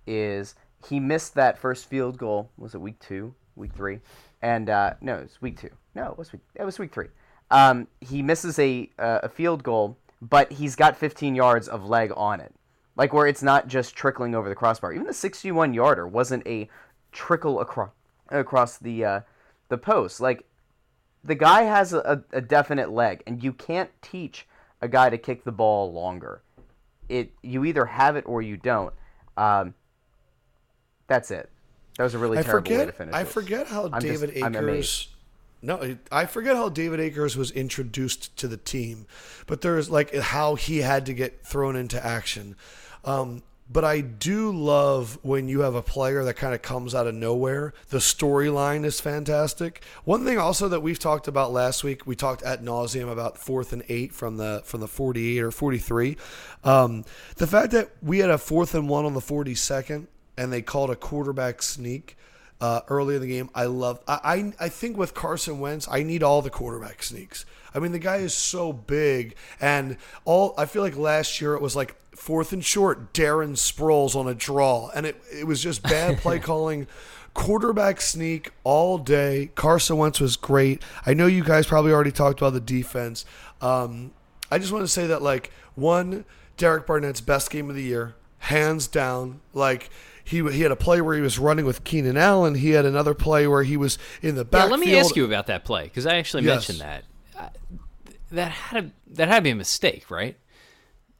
[0.07, 0.55] is
[0.87, 2.49] he missed that first field goal.
[2.57, 3.99] Was it week two, week three?
[4.41, 5.71] And uh, no, it was week two.
[5.95, 6.41] No, it was week.
[6.55, 7.07] It was week three.
[7.51, 12.11] Um, he misses a uh, a field goal, but he's got 15 yards of leg
[12.15, 12.53] on it.
[12.95, 14.93] Like where it's not just trickling over the crossbar.
[14.93, 16.69] Even the 61 yarder wasn't a
[17.11, 17.91] trickle across
[18.29, 19.19] across the uh,
[19.69, 20.19] the post.
[20.19, 20.45] Like
[21.25, 24.47] the guy has a, a definite leg, and you can't teach
[24.81, 26.41] a guy to kick the ball longer.
[27.09, 28.93] It you either have it or you don't.
[29.35, 29.73] Um,
[31.07, 31.49] that's it.
[31.97, 32.79] That was a really I terrible forget.
[32.79, 33.15] way to finish.
[33.15, 33.27] I it.
[33.27, 34.55] forget how I'm David I'm.
[34.55, 35.09] Akers.
[35.61, 39.07] No, I forget how David Akers was introduced to the team,
[39.47, 42.55] but there's like how he had to get thrown into action.
[43.03, 47.07] Um, but I do love when you have a player that kind of comes out
[47.07, 47.73] of nowhere.
[47.89, 49.83] The storyline is fantastic.
[50.03, 53.73] One thing also that we've talked about last week, we talked at nauseum about fourth
[53.73, 56.17] and eight from the from the 48 or 43.
[56.63, 57.05] Um,
[57.37, 60.07] the fact that we had a fourth and one on the 42nd
[60.37, 62.17] and they called a quarterback sneak
[62.61, 63.49] uh, early in the game.
[63.53, 63.99] I love.
[64.07, 67.45] I, I I think with Carson Wentz, I need all the quarterback sneaks.
[67.73, 70.53] I mean, the guy is so big, and all.
[70.57, 74.33] I feel like last year it was like fourth and short, Darren Sproles on a
[74.33, 76.87] draw, and it it was just bad play calling.
[77.33, 79.49] Quarterback sneak all day.
[79.55, 80.81] Carson Wentz was great.
[81.05, 83.25] I know you guys probably already talked about the defense.
[83.59, 84.11] Um,
[84.49, 86.23] I just want to say that like one,
[86.55, 89.41] Derek Barnett's best game of the year, hands down.
[89.53, 89.89] Like
[90.23, 92.55] he he had a play where he was running with Keenan Allen.
[92.55, 95.47] He had another play where he was in the Yeah, let me ask you about
[95.47, 96.69] that play because I actually Yes.
[96.69, 97.03] mentioned that.
[98.31, 100.37] That had to, that had to be a mistake, right?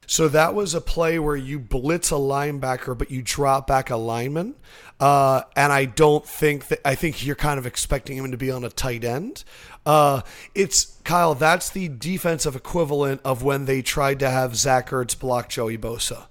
[0.07, 3.95] So that was a play where you blitz a linebacker, but you drop back a
[3.95, 4.55] lineman.
[4.99, 8.49] Uh, and I don't think that I think you're kind of expecting him to be
[8.49, 9.43] on a tight end.
[9.85, 10.21] Uh,
[10.53, 11.35] it's Kyle.
[11.35, 16.27] That's the defensive equivalent of when they tried to have Zach Ertz block Joey Bosa.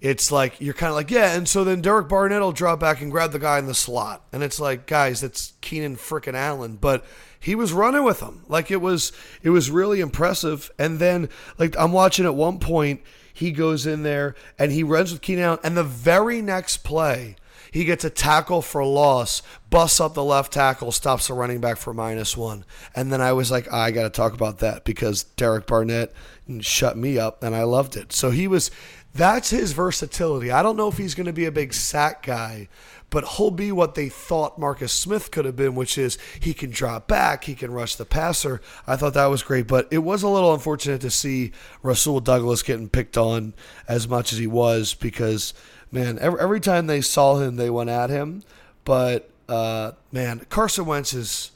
[0.00, 3.02] It's like you're kind of like yeah, and so then Derek Barnett will drop back
[3.02, 6.76] and grab the guy in the slot, and it's like guys, that's Keenan frickin' Allen,
[6.76, 7.04] but
[7.38, 10.70] he was running with him like it was it was really impressive.
[10.78, 11.28] And then
[11.58, 15.44] like I'm watching at one point, he goes in there and he runs with Keenan
[15.44, 17.36] Allen, and the very next play.
[17.72, 21.76] He gets a tackle for loss, busts up the left tackle, stops the running back
[21.76, 22.64] for minus one.
[22.96, 26.12] And then I was like, ah, I got to talk about that because Derek Barnett
[26.58, 28.12] shut me up and I loved it.
[28.12, 28.72] So he was,
[29.14, 30.50] that's his versatility.
[30.50, 32.68] I don't know if he's going to be a big sack guy,
[33.10, 36.70] but he'll be what they thought Marcus Smith could have been, which is he can
[36.70, 38.60] drop back, he can rush the passer.
[38.86, 41.52] I thought that was great, but it was a little unfortunate to see
[41.82, 43.54] Rasul Douglas getting picked on
[43.88, 45.54] as much as he was because
[45.90, 48.42] man, every, every time they saw him, they went at him.
[48.84, 51.50] But uh, man, Carson Wentz is.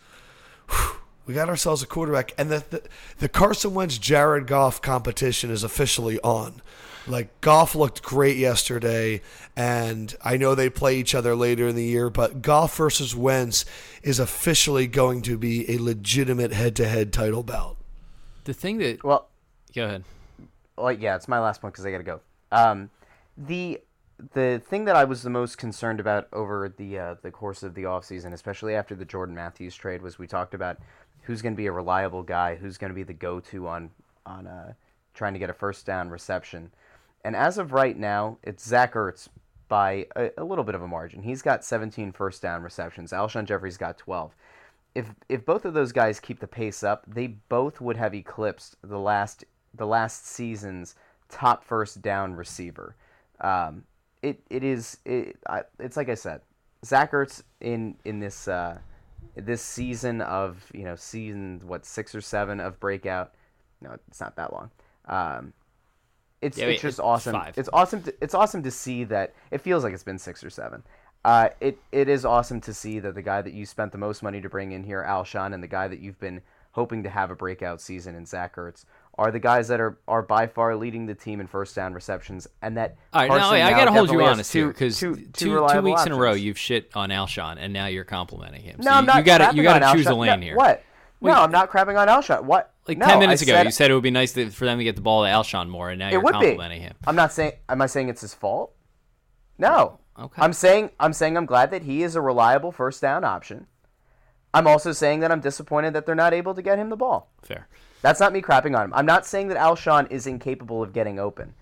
[0.69, 2.83] whew, we got ourselves a quarterback, and the, the
[3.19, 6.61] the Carson Wentz Jared Goff competition is officially on.
[7.07, 9.21] Like Goff looked great yesterday,
[9.57, 13.65] and I know they play each other later in the year, but Goff versus Wentz
[14.03, 17.77] is officially going to be a legitimate head-to-head title bout.
[18.45, 19.29] The thing that Well,
[19.75, 20.05] go ahead.
[20.79, 22.21] like yeah, it's my last one because I got to go.
[22.53, 22.91] Um,
[23.37, 23.81] the
[24.33, 27.75] the thing that I was the most concerned about over the uh, the course of
[27.75, 30.79] the offseason, especially after the Jordan Matthews trade, was we talked about
[31.23, 33.91] who's going to be a reliable guy, who's going to be the go to on
[34.25, 34.73] on uh,
[35.15, 36.71] trying to get a first down reception.
[37.25, 39.29] And as of right now, it's Zach Ertz
[39.69, 41.23] by a, a little bit of a margin.
[41.23, 43.13] He's got 17 first down receptions.
[43.13, 44.35] Alshon Jeffery's got 12
[44.95, 48.77] if if both of those guys keep the pace up, they both would have eclipsed
[48.83, 49.45] the last
[49.75, 50.95] the last season's
[51.29, 52.95] top first down receiver.
[53.41, 53.85] Um,
[54.23, 56.41] it it is it, I, it's like I said,
[56.85, 58.79] Zach Ertz in in this uh,
[59.35, 63.35] this season of you know season what six or seven of breakout.
[63.81, 64.71] No, it's not that long.
[65.07, 65.53] Um,
[66.45, 67.33] it's Yeah, it's wait, just it's awesome.
[67.33, 67.57] five.
[67.59, 68.03] It's awesome.
[68.03, 69.33] To, it's awesome to see that.
[69.51, 70.83] It feels like it's been six or seven.
[71.25, 74.23] Uh, it it is awesome to see that the guy that you spent the most
[74.23, 76.43] money to bring in here, Alshon, and the guy that you've been
[76.73, 78.85] hoping to have a breakout season in Zach Ertz,
[79.17, 82.49] are the guys that are, are by far leading the team in first down receptions,
[82.63, 85.15] and that All right, now wait, I got to hold you honest here because two-
[85.15, 88.63] two, two two weeks in a row you've shit on Alshon, and now you're complimenting
[88.63, 88.83] him.
[88.83, 89.55] So No, I'm you, not.
[89.55, 90.57] you you gotta choose a lane No, here.
[90.57, 90.83] What?
[91.21, 91.31] Wait.
[91.31, 92.43] no, I'm not crapping on Alshon.
[92.43, 92.74] What?
[92.87, 94.65] Like no, ten minutes I ago, said- you said it would be nice to, for
[94.67, 96.47] them to get the ball to Alshon more, and now it you're would be.
[96.49, 96.95] complimenting him.
[97.07, 97.53] I'm not saying.
[97.69, 98.73] Am I saying it's his fault?
[99.59, 99.99] No.
[100.19, 100.41] Okay.
[100.43, 103.67] I'm saying I'm saying I'm glad that he is a reliable first down option.
[104.53, 107.31] I'm also saying that I'm disappointed that they're not able to get him the ball.
[107.43, 107.67] Fair.
[108.03, 108.93] That's not me crapping on him.
[108.95, 111.55] I'm not saying that Alshon is incapable of getting open.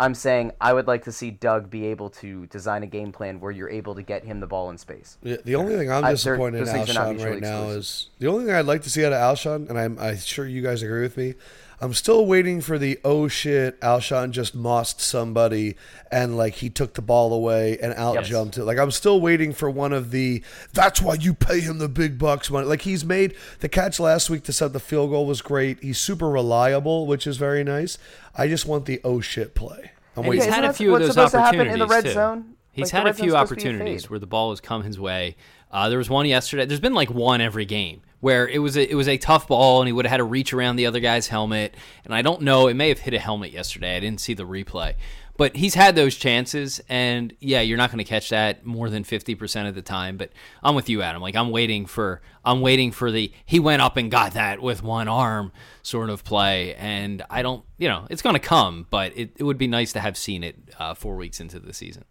[0.00, 3.38] I'm saying I would like to see Doug be able to design a game plan
[3.38, 5.18] where you're able to get him the ball in space.
[5.22, 7.78] Yeah, the only thing I'm I- disappointed in are not Alshon right now exclusive.
[7.78, 10.46] is the only thing I'd like to see out of Alshon, and I'm, I'm sure
[10.46, 11.34] you guys agree with me.
[11.82, 15.76] I'm still waiting for the oh shit, Alshon just mossed somebody
[16.10, 18.28] and like he took the ball away and out Yes.
[18.28, 18.64] jumped it.
[18.64, 20.42] Like I'm still waiting for one of the
[20.74, 22.66] that's why you pay him the big bucks money.
[22.66, 25.82] Like he's made the catch last week to set the field goal was great.
[25.82, 27.96] He's super reliable, which is very nice.
[28.36, 29.92] I just want the oh shit play.
[30.16, 30.32] I'm waiting.
[30.34, 32.12] he's isn't had a few of those to happen opportunities in the red too.
[32.12, 32.54] zone?
[32.72, 34.82] He's Like, had a few supposed to be a opportunities where the ball has come
[34.84, 35.36] his way.
[35.70, 36.66] Uh, there was one yesterday.
[36.66, 39.80] There's been like one every game where it was a, it was a tough ball
[39.80, 41.74] and he would have had to reach around the other guy's helmet.
[42.04, 42.68] And I don't know.
[42.68, 43.96] It may have hit a helmet yesterday.
[43.96, 44.94] I didn't see the replay,
[45.36, 46.80] but he's had those chances.
[46.88, 50.16] And yeah, you're not going to catch that more than fifty percent of the time.
[50.16, 51.22] But I'm with you, Adam.
[51.22, 54.82] Like I'm waiting for I'm waiting for the he went up and got that with
[54.82, 55.52] one arm
[55.82, 56.74] sort of play.
[56.74, 59.92] And I don't you know it's going to come, but it, it would be nice
[59.94, 62.04] to have seen it uh, four weeks into the season.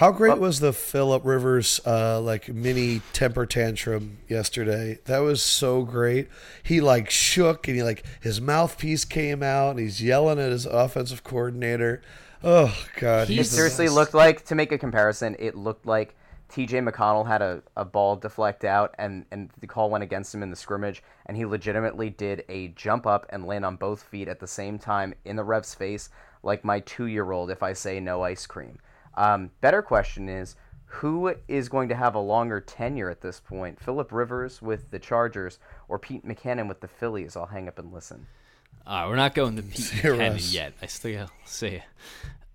[0.00, 4.98] How great was the Philip Rivers uh, like mini temper tantrum yesterday?
[5.04, 6.30] That was so great.
[6.62, 10.64] He like shook and he like his mouthpiece came out and he's yelling at his
[10.64, 12.00] offensive coordinator.
[12.42, 16.16] Oh God, He It seriously looked like, to make a comparison, it looked like
[16.50, 20.42] TJ McConnell had a, a ball deflect out and, and the call went against him
[20.42, 24.28] in the scrimmage, and he legitimately did a jump up and land on both feet
[24.28, 26.08] at the same time in the ref's face,
[26.42, 28.78] like my two year old if I say no ice cream.
[29.14, 33.80] Um, better question is who is going to have a longer tenure at this point?
[33.80, 35.58] Philip Rivers with the Chargers
[35.88, 37.36] or Pete Mackanin with the Phillies?
[37.36, 38.26] I'll hang up and listen.
[38.86, 40.72] Uh, we're not going to Pete See you, Buchanan yet.
[40.82, 41.80] I still gotta see.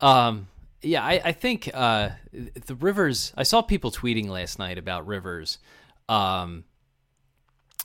[0.01, 0.47] Um,
[0.81, 3.33] yeah, I, I think uh, the Rivers.
[3.37, 5.59] I saw people tweeting last night about Rivers,
[6.09, 6.65] um,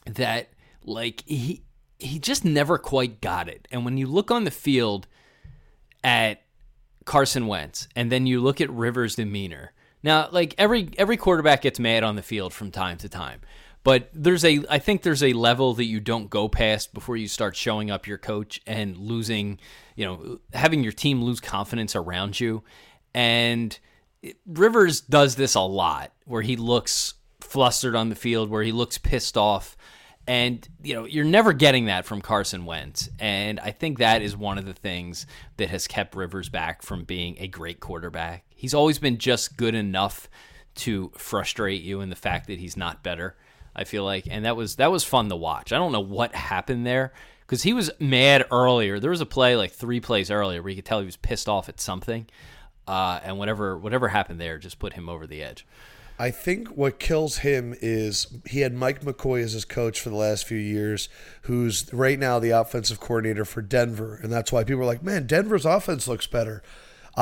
[0.06, 0.48] that
[0.84, 1.62] like he
[1.98, 3.68] he just never quite got it.
[3.70, 5.06] And when you look on the field
[6.02, 6.42] at
[7.11, 9.72] Carson Wentz, and then you look at Rivers' demeanor.
[10.00, 13.40] Now, like every every quarterback gets mad on the field from time to time,
[13.82, 17.26] but there's a I think there's a level that you don't go past before you
[17.26, 19.58] start showing up your coach and losing,
[19.96, 22.62] you know, having your team lose confidence around you.
[23.12, 23.76] And
[24.46, 28.98] Rivers does this a lot, where he looks flustered on the field, where he looks
[28.98, 29.76] pissed off.
[30.31, 34.37] And you know you're never getting that from Carson Wentz, and I think that is
[34.37, 35.26] one of the things
[35.57, 38.45] that has kept Rivers back from being a great quarterback.
[38.55, 40.31] He's always been just good enough
[40.76, 43.35] to frustrate you in the fact that he's not better.
[43.74, 45.72] I feel like, and that was that was fun to watch.
[45.72, 49.01] I don't know what happened there because he was mad earlier.
[49.01, 51.49] There was a play like three plays earlier where you could tell he was pissed
[51.49, 52.28] off at something,
[52.87, 55.66] uh, and whatever whatever happened there just put him over the edge.
[56.20, 60.16] I think what kills him is he had Mike McCoy as his coach for the
[60.16, 61.08] last few years,
[61.44, 64.20] who's right now the offensive coordinator for Denver.
[64.22, 66.62] And that's why people are like, man, Denver's offense looks better.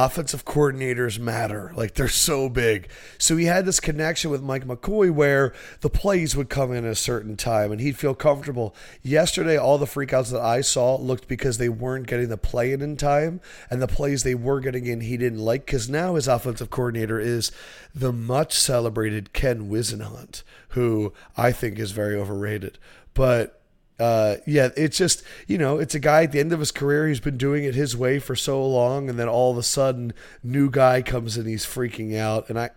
[0.01, 1.73] Offensive coordinators matter.
[1.75, 2.89] Like they're so big.
[3.19, 6.93] So he had this connection with Mike McCoy where the plays would come in at
[6.93, 8.77] a certain time and he'd feel comfortable.
[9.03, 12.81] Yesterday, all the freakouts that I saw looked because they weren't getting the play in
[12.81, 13.41] in time.
[13.71, 17.19] And the plays they were getting in, he didn't like because now his offensive coordinator
[17.19, 17.51] is
[17.93, 22.79] the much celebrated Ken Whisenhunt, who I think is very overrated.
[23.15, 23.58] But
[23.99, 27.09] uh, yeah, it's just you know, it's a guy at the end of his career.
[27.09, 30.13] He's been doing it his way for so long, and then all of a sudden,
[30.43, 32.71] new guy comes in, he's freaking out, and I,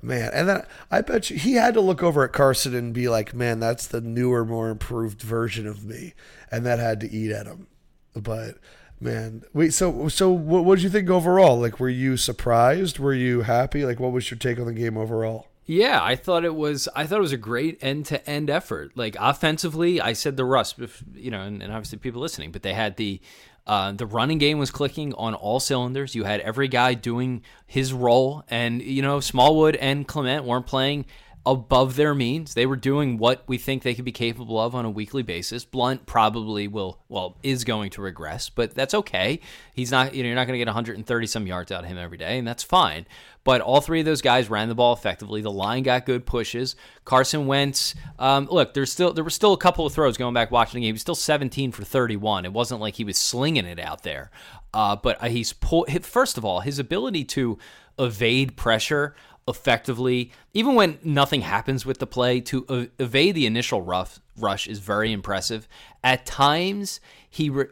[0.00, 3.08] man, and then I bet you he had to look over at Carson and be
[3.08, 6.14] like, man, that's the newer, more improved version of me,
[6.50, 7.66] and that had to eat at him.
[8.14, 8.56] But
[8.98, 11.60] man, wait, so so what, what did you think overall?
[11.60, 12.98] Like, were you surprised?
[12.98, 13.84] Were you happy?
[13.84, 15.48] Like, what was your take on the game overall?
[15.64, 16.88] Yeah, I thought it was.
[16.94, 18.92] I thought it was a great end-to-end effort.
[18.96, 22.62] Like offensively, I said the Russ, if- you know, and, and obviously people listening, but
[22.62, 23.20] they had the
[23.64, 26.16] uh, the running game was clicking on all cylinders.
[26.16, 31.06] You had every guy doing his role, and you know, Smallwood and Clement weren't playing
[31.44, 32.54] above their means.
[32.54, 35.64] They were doing what we think they could be capable of on a weekly basis.
[35.64, 39.40] Blunt probably will, well, is going to regress, but that's okay.
[39.74, 41.98] He's not, you know, you're not going to get 130 some yards out of him
[41.98, 43.06] every day, and that's fine.
[43.44, 45.40] But all three of those guys ran the ball effectively.
[45.40, 46.76] The line got good pushes.
[47.04, 50.52] Carson Wentz, um, look, there's still there were still a couple of throws going back
[50.52, 50.88] watching the game.
[50.88, 52.44] He was still 17 for 31.
[52.44, 54.30] It wasn't like he was slinging it out there.
[54.72, 57.58] Uh, but uh, he's pull, first of all his ability to
[57.98, 59.14] evade pressure
[59.48, 64.78] effectively, even when nothing happens with the play, to evade the initial rough rush is
[64.78, 65.68] very impressive.
[66.02, 67.50] At times, he.
[67.50, 67.66] Re-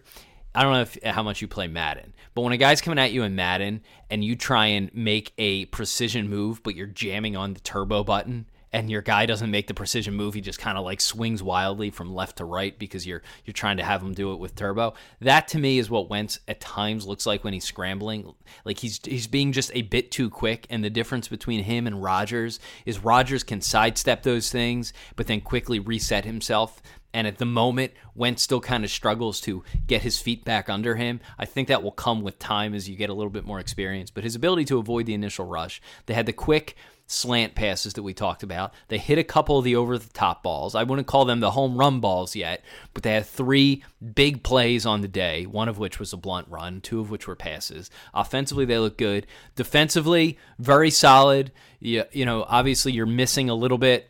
[0.52, 3.12] I don't know if, how much you play Madden, but when a guy's coming at
[3.12, 7.54] you in Madden and you try and make a precision move, but you're jamming on
[7.54, 10.84] the turbo button and your guy doesn't make the precision move, he just kind of
[10.84, 14.32] like swings wildly from left to right because you're you're trying to have him do
[14.32, 14.94] it with turbo.
[15.20, 18.32] That to me is what Wentz at times looks like when he's scrambling.
[18.64, 22.02] Like he's he's being just a bit too quick, and the difference between him and
[22.02, 26.80] Rodgers is Rodgers can sidestep those things, but then quickly reset himself.
[27.12, 30.94] And at the moment, Wentz still kind of struggles to get his feet back under
[30.94, 31.18] him.
[31.38, 34.12] I think that will come with time as you get a little bit more experience.
[34.12, 36.76] But his ability to avoid the initial rush, they had the quick
[37.10, 38.72] slant passes that we talked about.
[38.88, 40.74] They hit a couple of the over the top balls.
[40.74, 43.82] I wouldn't call them the home run balls yet, but they had three
[44.14, 47.26] big plays on the day, one of which was a blunt run, two of which
[47.26, 47.90] were passes.
[48.14, 49.26] Offensively, they look good.
[49.56, 51.50] Defensively, very solid.
[51.80, 54.09] You, you know, obviously, you're missing a little bit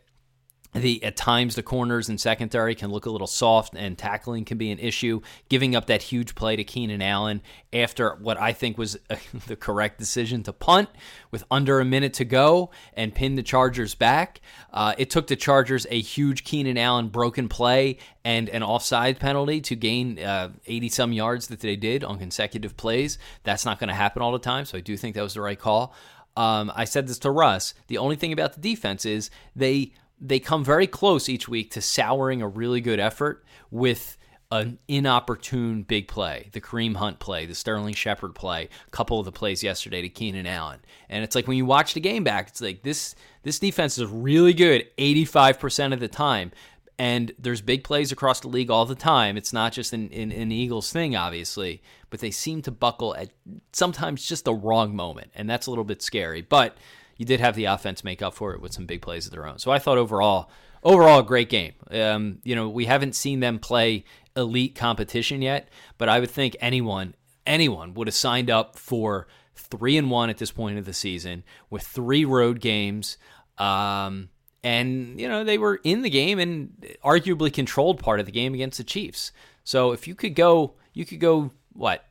[0.73, 4.57] the at times the corners and secondary can look a little soft and tackling can
[4.57, 5.21] be an issue.
[5.49, 7.43] Giving up that huge play to Keenan Allen
[7.73, 8.99] after what I think was
[9.47, 10.89] the correct decision to punt
[11.31, 14.41] with under a minute to go and pin the Chargers back
[14.73, 19.61] uh, it took the Chargers a huge Keenan Allen broken play and an offside penalty
[19.63, 23.19] to gain 80 uh, some yards that they did on consecutive plays.
[23.43, 25.41] That's not going to happen all the time so I do think that was the
[25.41, 25.95] right call.
[26.37, 27.75] Um, I said this to Russ.
[27.89, 31.81] The only thing about the defense is they they come very close each week to
[31.81, 34.17] souring a really good effort with
[34.53, 39.25] an inopportune big play, the Kareem Hunt play, the Sterling Shepard play, a couple of
[39.25, 40.81] the plays yesterday to Keenan Allen.
[41.09, 44.07] And it's like when you watch the game back, it's like this this defense is
[44.07, 46.51] really good 85% of the time.
[46.99, 49.39] And there's big plays across the league all the time.
[49.39, 53.31] It's not just an, an, an Eagles thing, obviously, but they seem to buckle at
[53.73, 55.31] sometimes just the wrong moment.
[55.35, 56.43] And that's a little bit scary.
[56.43, 56.77] But
[57.21, 59.47] you did have the offense make up for it with some big plays of their
[59.47, 59.59] own.
[59.59, 60.51] So I thought overall,
[60.83, 61.75] overall, a great game.
[61.91, 64.05] Um, you know, we haven't seen them play
[64.35, 65.69] elite competition yet,
[65.99, 67.15] but I would think anyone,
[67.47, 71.45] anyone would have signed up for three and one at this point of the season
[71.69, 73.19] with three road games.
[73.59, 74.31] Um,
[74.65, 78.55] and you know they were in the game and arguably controlled part of the game
[78.55, 79.31] against the Chiefs.
[79.63, 82.07] So if you could go, you could go what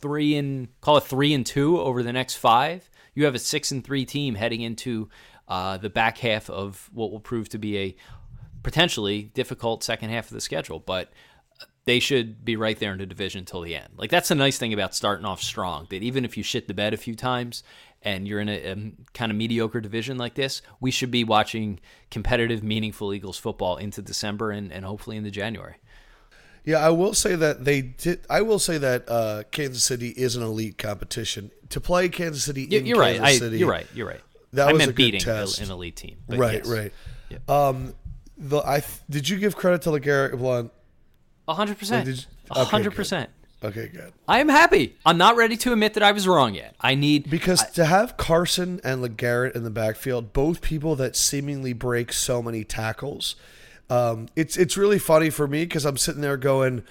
[0.00, 2.87] three and call it three and two over the next five
[3.18, 5.08] you have a six and three team heading into
[5.48, 7.96] uh, the back half of what will prove to be a
[8.62, 11.12] potentially difficult second half of the schedule, but
[11.84, 13.88] they should be right there in the division until the end.
[13.96, 15.88] Like that's the nice thing about starting off strong.
[15.90, 17.64] That even if you shit the bed a few times
[18.02, 21.80] and you're in a, a kind of mediocre division like this, we should be watching
[22.12, 25.74] competitive, meaningful Eagles football into December and, and hopefully into January.
[26.68, 28.20] Yeah, I will say that they did.
[28.28, 31.50] I will say that uh, Kansas City is an elite competition.
[31.70, 33.38] To play Kansas City, in you're Kansas right.
[33.38, 33.86] City, I, you're right.
[33.94, 34.20] You're right.
[34.52, 35.62] That I was meant a good beating test.
[35.62, 36.18] an elite team.
[36.28, 36.68] right, yes.
[36.68, 36.92] right.
[37.30, 37.48] Yep.
[37.48, 37.94] Um,
[38.36, 40.70] the I did you give credit to LeGarrette Blunt?
[41.48, 42.26] hundred percent.
[42.50, 43.30] Hundred percent.
[43.64, 44.12] Okay, good.
[44.28, 44.94] I am happy.
[45.06, 46.74] I'm not ready to admit that I was wrong yet.
[46.82, 51.72] I need Because to have Carson and LeGarrette in the backfield, both people that seemingly
[51.72, 53.36] break so many tackles,
[53.90, 56.82] um, it's it's really funny for me because I'm sitting there going,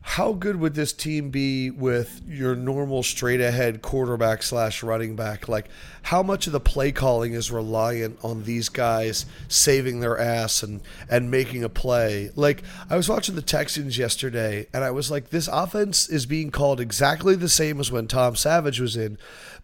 [0.00, 5.48] how good would this team be with your normal straight ahead quarterback slash running back?
[5.48, 5.68] Like,
[6.02, 10.80] how much of the play calling is reliant on these guys saving their ass and
[11.10, 12.30] and making a play?
[12.36, 16.50] Like, I was watching the Texans yesterday, and I was like, this offense is being
[16.50, 19.18] called exactly the same as when Tom Savage was in,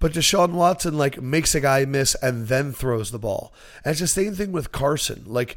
[0.05, 3.55] but Deshaun Watson like makes a guy miss and then throws the ball.
[3.82, 5.22] And it's the same thing with Carson.
[5.24, 5.57] Like,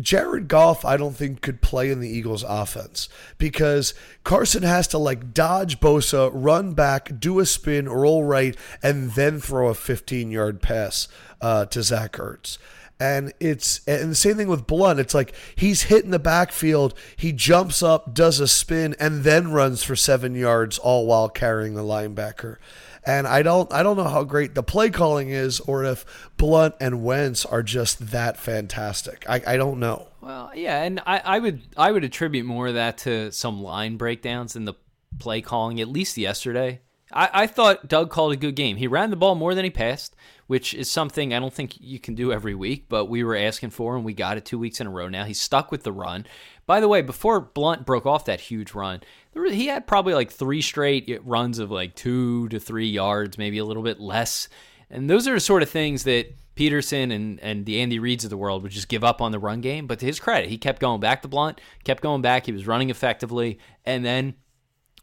[0.00, 4.98] Jared Goff, I don't think could play in the Eagles' offense because Carson has to
[4.98, 10.30] like dodge Bosa, run back, do a spin, roll right, and then throw a 15
[10.30, 11.08] yard pass
[11.40, 12.58] uh, to Zach Ertz.
[13.00, 15.00] And it's and the same thing with Blunt.
[15.00, 19.82] It's like he's hitting the backfield, he jumps up, does a spin, and then runs
[19.82, 22.58] for seven yards, all while carrying the linebacker.
[23.04, 26.04] And I don't I don't know how great the play calling is, or if
[26.36, 29.24] Blunt and Wentz are just that fantastic.
[29.28, 30.08] I, I don't know.
[30.20, 33.96] Well, yeah, and I, I would I would attribute more of that to some line
[33.96, 34.74] breakdowns in the
[35.18, 36.80] play calling, at least yesterday.
[37.12, 38.76] I, I thought Doug called a good game.
[38.76, 40.14] He ran the ball more than he passed,
[40.46, 43.70] which is something I don't think you can do every week, but we were asking
[43.70, 45.24] for and we got it two weeks in a row now.
[45.24, 46.26] He's stuck with the run.
[46.70, 49.00] By the way, before Blunt broke off that huge run,
[49.34, 53.64] he had probably like three straight runs of like two to three yards, maybe a
[53.64, 54.48] little bit less.
[54.88, 58.30] And those are the sort of things that Pederson and, and the Andy Reeds of
[58.30, 59.88] the world would just give up on the run game.
[59.88, 62.46] But to his credit, he kept going back to Blunt, kept going back.
[62.46, 63.58] He was running effectively.
[63.84, 64.34] And then,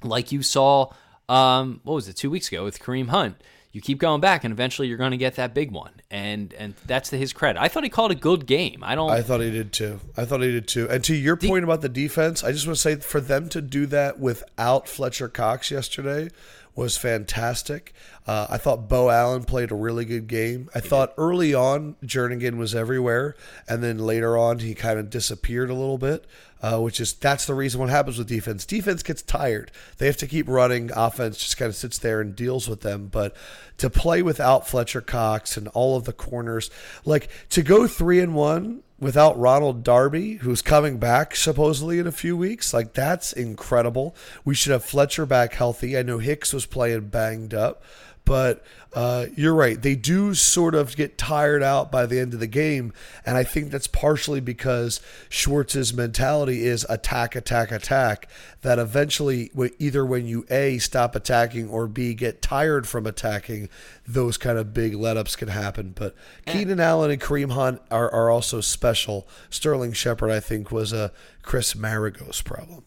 [0.02, 0.94] like you saw,
[1.28, 4.52] um, what was it, two weeks ago with Kareem Hunt, you keep going back and
[4.52, 5.92] eventually you're going to get that big one.
[6.10, 7.62] And and that's to his credit.
[7.62, 8.84] I thought he called a good game.
[8.84, 9.10] I don't.
[9.10, 10.00] I thought he did too.
[10.16, 10.90] I thought he did too.
[10.90, 13.62] And to your point about the defense, I just want to say for them to
[13.62, 16.30] do that without Fletcher Cox yesterday
[16.76, 17.94] was fantastic.
[18.28, 20.70] Uh, I thought Beau Allen played a really good game.
[20.76, 23.36] I thought early on Jernigan was everywhere,
[23.68, 26.26] and then later on he kind of disappeared a little bit.
[26.60, 28.66] Uh, which is that's the reason what happens with defense.
[28.66, 29.72] Defense gets tired.
[30.00, 30.90] They have to keep running.
[30.92, 33.10] Offense just kind of sits there and deals with them.
[33.12, 33.36] But
[33.78, 36.72] to play without Fletcher Cox and all of the corners,
[37.06, 42.12] like to go three and one without Ronald Darby, who's coming back supposedly in a
[42.12, 42.74] few weeks.
[42.74, 44.16] Like that's incredible.
[44.44, 45.98] We should have Fletcher back healthy.
[45.98, 47.84] I know Hicks was playing banged up,
[48.28, 48.62] but
[48.94, 49.82] uh, you're right.
[49.82, 52.92] They do sort of get tired out by the end of the game,
[53.26, 55.00] and I think that's partially because
[55.30, 58.30] Schwartz's mentality is attack, attack, attack.
[58.64, 59.50] That eventually,
[59.80, 63.70] either when you a stop attacking or b get tired from attacking,
[64.06, 65.94] those kind of big let ups can happen.
[65.96, 66.14] But
[66.46, 69.26] Keenan Allen and Kareem Hunt are, are also special.
[69.50, 71.14] Sterling Shepard, I think, was a
[71.44, 72.84] Chris Maragos problem.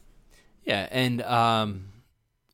[0.64, 1.89] Yeah, and um,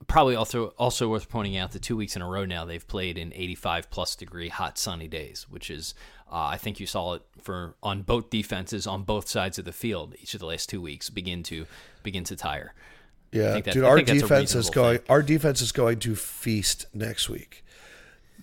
[0.06, 3.18] probably also also worth pointing out that two weeks in a row now they've played
[3.18, 5.94] in 85 plus degree hot sunny days, which is
[6.30, 9.72] uh, I think you saw it for on both defenses on both sides of the
[9.72, 11.66] field each of the last two weeks begin to
[12.02, 12.74] begin to tire.
[13.32, 14.98] Yeah, dude, our defense is going.
[14.98, 15.06] Thing.
[15.08, 17.64] Our defense is going to feast next week.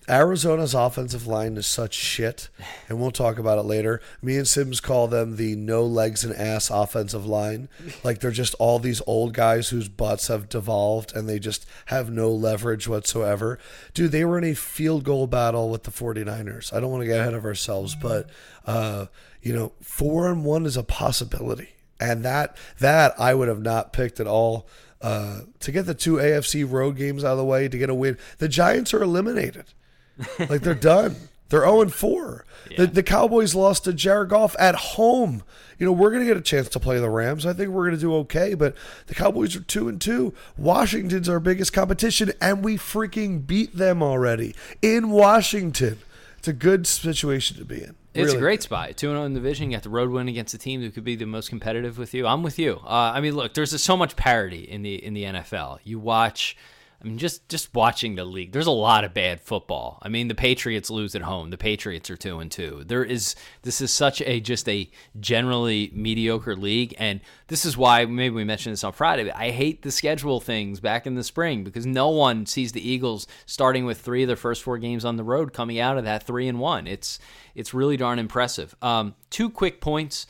[0.09, 2.49] Arizona's offensive line is such shit,
[2.89, 4.01] and we'll talk about it later.
[4.21, 7.69] Me and Sims call them the no legs and ass offensive line.
[8.03, 12.11] Like they're just all these old guys whose butts have devolved and they just have
[12.11, 13.59] no leverage whatsoever.
[13.93, 16.73] Dude, they were in a field goal battle with the 49ers.
[16.73, 18.29] I don't want to get ahead of ourselves, but
[18.65, 19.05] uh,
[19.41, 21.69] you know, four and one is a possibility.
[21.99, 24.67] And that that I would have not picked at all.
[25.01, 27.93] Uh, to get the two AFC road games out of the way, to get a
[27.93, 28.17] win.
[28.37, 29.65] The Giants are eliminated.
[30.39, 31.15] Like they're done.
[31.49, 32.45] They're 0 4.
[32.71, 32.77] Yeah.
[32.77, 35.43] The, the Cowboys lost to Jared Goff at home.
[35.77, 37.45] You know, we're going to get a chance to play the Rams.
[37.45, 38.75] I think we're going to do okay, but
[39.07, 40.33] the Cowboys are 2 and 2.
[40.57, 45.99] Washington's our biggest competition, and we freaking beat them already in Washington.
[46.39, 47.95] It's a good situation to be in.
[48.13, 48.37] It's really.
[48.37, 48.95] a great spot.
[48.95, 49.71] 2 0 in the division.
[49.71, 52.13] You got the road win against a team that could be the most competitive with
[52.13, 52.27] you.
[52.27, 52.79] I'm with you.
[52.83, 55.79] Uh, I mean, look, there's so much parity in the in the NFL.
[55.83, 56.55] You watch
[57.03, 59.99] I mean, just just watching the league, there's a lot of bad football.
[60.01, 61.49] I mean, the Patriots lose at home.
[61.49, 62.83] The Patriots are two and two.
[62.85, 64.89] There is this is such a just a
[65.19, 69.29] generally mediocre league, and this is why maybe we mentioned this on Friday.
[69.31, 73.27] I hate the schedule things back in the spring because no one sees the Eagles
[73.45, 76.23] starting with three of their first four games on the road, coming out of that
[76.23, 76.87] three and one.
[76.87, 77.19] It's
[77.53, 78.75] it's really darn impressive.
[78.81, 80.25] Um, two quick points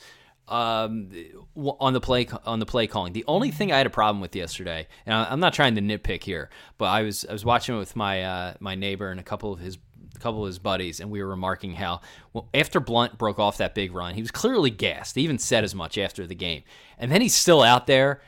[0.48, 1.10] um,
[1.56, 3.12] on the play on the play calling.
[3.12, 6.22] The only thing I had a problem with yesterday, and I'm not trying to nitpick
[6.22, 9.22] here, but I was I was watching it with my uh, my neighbor and a
[9.22, 9.78] couple of his
[10.14, 12.00] a couple of his buddies, and we were remarking how
[12.32, 15.14] well after Blunt broke off that big run, he was clearly gassed.
[15.14, 16.62] He even said as much after the game,
[16.98, 18.20] and then he's still out there.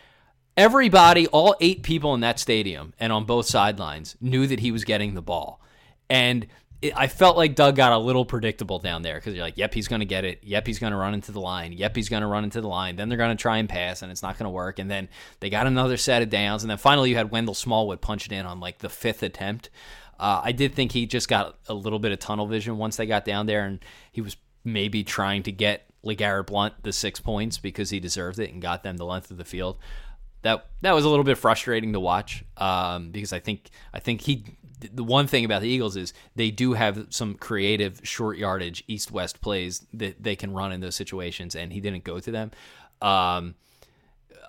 [0.56, 4.84] Everybody, all eight people in that stadium and on both sidelines knew that he was
[4.84, 5.60] getting the ball,
[6.08, 6.46] and
[6.82, 9.72] it, I felt like Doug got a little predictable down there because you're like, yep,
[9.72, 10.40] he's going to get it.
[10.42, 11.72] Yep, he's going to run into the line.
[11.72, 12.96] Yep, he's going to run into the line.
[12.96, 14.78] Then they're going to try and pass, and it's not going to work.
[14.78, 15.08] And then
[15.40, 18.32] they got another set of downs, and then finally you had Wendell Smallwood punch it
[18.32, 19.70] in on like the fifth attempt.
[20.18, 23.06] Uh, I did think he just got a little bit of tunnel vision once they
[23.06, 27.58] got down there, and he was maybe trying to get LeGarrette Blount the six points
[27.58, 29.78] because he deserved it and got them the length of the field.
[30.42, 34.20] That that was a little bit frustrating to watch um, because I think I think
[34.20, 34.44] he
[34.78, 39.10] the one thing about the Eagles is they do have some creative short yardage east
[39.10, 42.50] west plays that they can run in those situations, and he didn't go to them.
[43.00, 43.54] Um,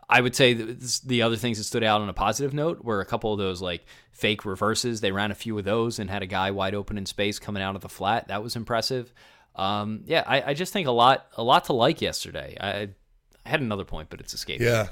[0.09, 3.05] I would say the other things that stood out on a positive note were a
[3.05, 5.01] couple of those like fake reverses.
[5.01, 7.61] They ran a few of those and had a guy wide open in space coming
[7.61, 8.29] out of the flat.
[8.29, 9.13] That was impressive.
[9.55, 12.55] Um, yeah, I, I, just think a lot a lot to like yesterday.
[12.61, 14.61] I, I had another point, but it's escaped.
[14.61, 14.83] Yeah.
[14.83, 14.89] Me.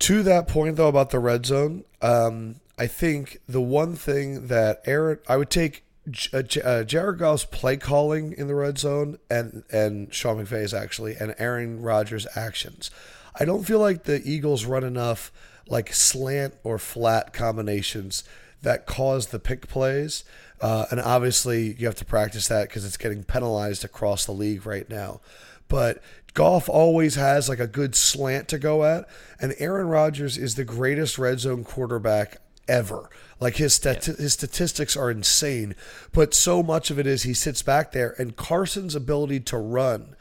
[0.00, 4.82] To that point though about the red zone, um, I think the one thing that
[4.86, 5.84] Aaron, I would take
[6.32, 11.14] uh, uh, Jared Goff's play calling in the red zone and and Sean McVay's actually
[11.14, 12.90] and Aaron Rodgers' actions.
[13.38, 15.30] I don't feel like the Eagles run enough
[15.68, 18.24] like slant or flat combinations
[18.62, 20.24] that cause the pick plays.
[20.60, 24.64] Uh, and obviously, you have to practice that because it's getting penalized across the league
[24.64, 25.20] right now.
[25.68, 26.02] But
[26.34, 29.08] Goff always has like a good slant to go at,
[29.40, 33.10] and Aaron Rodgers is the greatest red zone quarterback ever.
[33.40, 34.14] Like his stat- yeah.
[34.14, 35.74] his statistics are insane,
[36.12, 40.14] but so much of it is he sits back there and Carson's ability to run.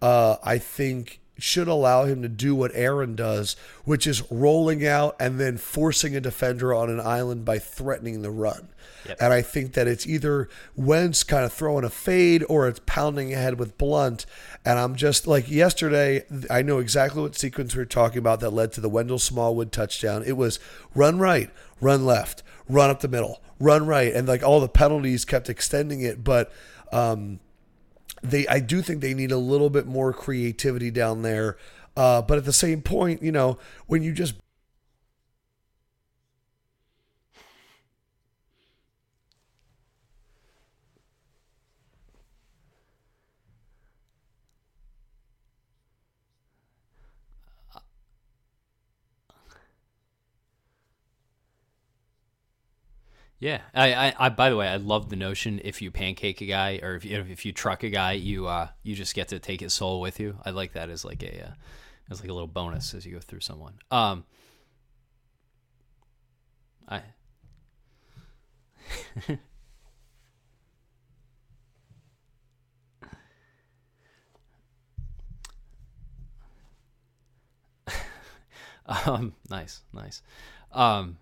[0.00, 5.16] Uh, I think should allow him to do what Aaron does, which is rolling out
[5.20, 8.68] and then forcing a defender on an island by threatening the run.
[9.20, 13.32] And I think that it's either Wentz kind of throwing a fade or it's pounding
[13.32, 14.26] ahead with Blunt.
[14.64, 18.50] And I'm just like yesterday, I know exactly what sequence we are talking about that
[18.50, 20.22] led to the Wendell Smallwood touchdown.
[20.26, 20.58] It was
[20.94, 21.50] run right,
[21.80, 24.12] run left, run up the middle, run right.
[24.12, 26.22] And like all the penalties kept extending it.
[26.24, 26.52] But,
[26.92, 27.40] um,
[28.22, 31.56] they I do think they need a little bit more creativity down there.
[31.96, 34.34] Uh, but at the same point, you know, when you just
[53.40, 56.46] Yeah, I, I, I, by the way, I love the notion if you pancake a
[56.46, 59.38] guy or if you, if you truck a guy, you uh, you just get to
[59.38, 60.38] take his soul with you.
[60.44, 61.52] I like that as like a uh,
[62.10, 63.74] as like a little bonus as you go through someone.
[63.92, 64.24] Um,
[66.88, 67.02] I.
[79.06, 80.22] um, nice, nice.
[80.72, 81.18] Um,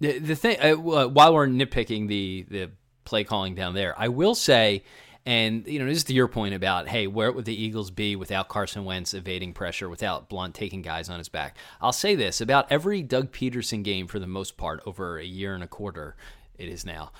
[0.00, 2.70] the, the thing, uh, while we're nitpicking the the
[3.04, 4.84] play calling down there, I will say,
[5.26, 8.16] and you know, this is to your point about, hey, where would the Eagles be
[8.16, 11.56] without Carson Wentz evading pressure, without Blunt taking guys on his back?
[11.80, 15.54] I'll say this about every Doug Pederson game for the most part over a year
[15.54, 16.16] and a quarter,
[16.56, 17.12] it is now.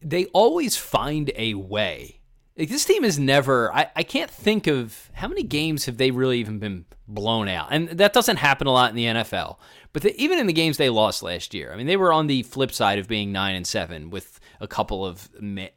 [0.00, 2.17] They always find a way.
[2.58, 3.72] Like this team is never.
[3.72, 7.68] I, I can't think of how many games have they really even been blown out,
[7.70, 9.58] and that doesn't happen a lot in the NFL.
[9.92, 12.26] But the, even in the games they lost last year, I mean, they were on
[12.26, 15.28] the flip side of being nine and seven with a couple of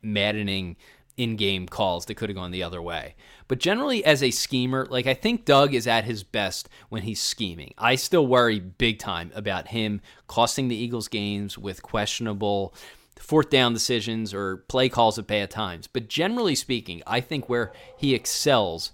[0.02, 0.76] maddening
[1.18, 3.16] in-game calls that could have gone the other way.
[3.48, 7.22] But generally, as a schemer, like I think Doug is at his best when he's
[7.22, 7.76] scheming.
[7.78, 12.74] I still worry big time about him costing the Eagles games with questionable
[13.22, 15.88] fourth down decisions or play calls at bad times.
[15.88, 18.92] But generally speaking, I think where he excels.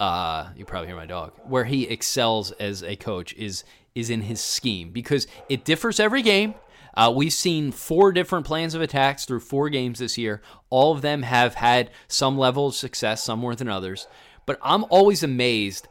[0.00, 1.32] Uh, you probably hear my dog.
[1.44, 3.64] Where he excels as a coach is
[3.94, 6.54] is in his scheme because it differs every game.
[6.94, 10.40] Uh, we've seen four different plans of attacks through four games this year.
[10.70, 14.06] All of them have had some level of success, some more than others.
[14.46, 15.88] But I'm always amazed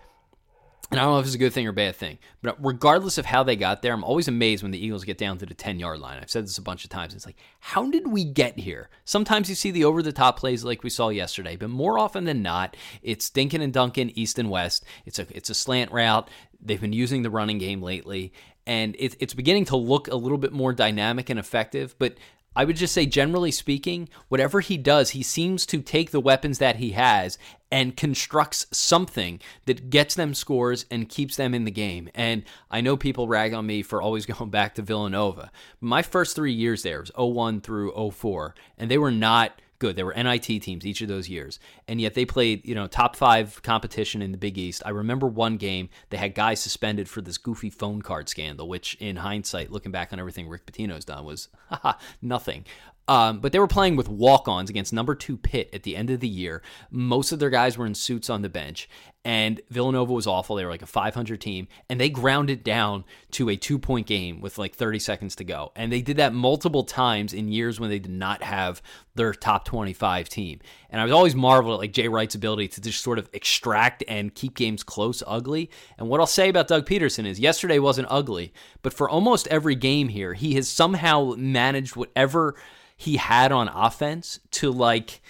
[0.91, 3.25] and I don't know if it's a good thing or bad thing, but regardless of
[3.25, 5.79] how they got there, I'm always amazed when the Eagles get down to the 10
[5.79, 6.19] yard line.
[6.21, 7.15] I've said this a bunch of times.
[7.15, 8.89] It's like, how did we get here?
[9.05, 12.25] Sometimes you see the over the top plays like we saw yesterday, but more often
[12.25, 14.83] than not, it's Dinkin and Duncan, east and west.
[15.05, 16.29] It's a, it's a slant route.
[16.61, 18.33] They've been using the running game lately,
[18.67, 21.95] and it, it's beginning to look a little bit more dynamic and effective.
[21.99, 22.15] But
[22.53, 26.57] I would just say, generally speaking, whatever he does, he seems to take the weapons
[26.59, 27.37] that he has
[27.71, 32.09] and constructs something that gets them scores and keeps them in the game.
[32.13, 35.49] And I know people rag on me for always going back to Villanova.
[35.79, 39.95] My first three years there was 01 through 04, and they were not good.
[39.95, 43.15] They were NIT teams each of those years, and yet they played, you know, top
[43.15, 44.83] five competition in the Big East.
[44.85, 48.93] I remember one game they had guys suspended for this goofy phone card scandal, which,
[48.99, 51.49] in hindsight, looking back on everything Rick Pitino's done, was
[52.21, 52.65] nothing.
[53.11, 56.09] Um, but they were playing with walk ons against number two Pitt at the end
[56.11, 56.61] of the year.
[56.91, 58.87] Most of their guys were in suits on the bench,
[59.25, 60.55] and Villanova was awful.
[60.55, 64.07] They were like a 500 team, and they ground it down to a two point
[64.07, 65.73] game with like 30 seconds to go.
[65.75, 68.81] And they did that multiple times in years when they did not have
[69.15, 70.61] their top 25 team.
[70.89, 74.05] And I was always marveled at like Jay Wright's ability to just sort of extract
[74.07, 75.69] and keep games close, ugly.
[75.97, 78.53] And what I'll say about Doug Pederson is yesterday wasn't ugly,
[78.83, 82.55] but for almost every game here, he has somehow managed whatever
[83.01, 85.21] he had on offense to like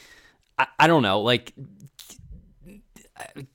[0.60, 1.54] I, I don't know, like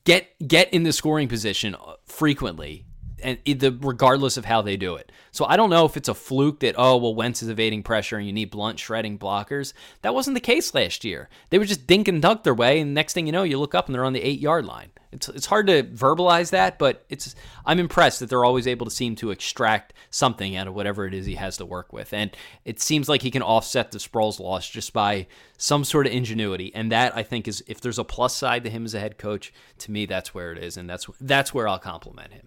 [0.04, 2.85] get get in the scoring position frequently
[3.26, 5.10] and the regardless of how they do it.
[5.32, 8.16] So I don't know if it's a fluke that oh well Wentz is evading pressure
[8.16, 9.72] and you need blunt shredding blockers.
[10.02, 11.28] That wasn't the case last year.
[11.50, 13.74] They were just dink and dunk their way, and next thing you know, you look
[13.74, 14.90] up and they're on the eight yard line.
[15.10, 18.92] It's it's hard to verbalize that, but it's I'm impressed that they're always able to
[18.92, 22.36] seem to extract something out of whatever it is he has to work with, and
[22.64, 26.72] it seems like he can offset the Sproles loss just by some sort of ingenuity,
[26.74, 29.18] and that I think is if there's a plus side to him as a head
[29.18, 32.46] coach, to me that's where it is, and that's that's where I'll compliment him.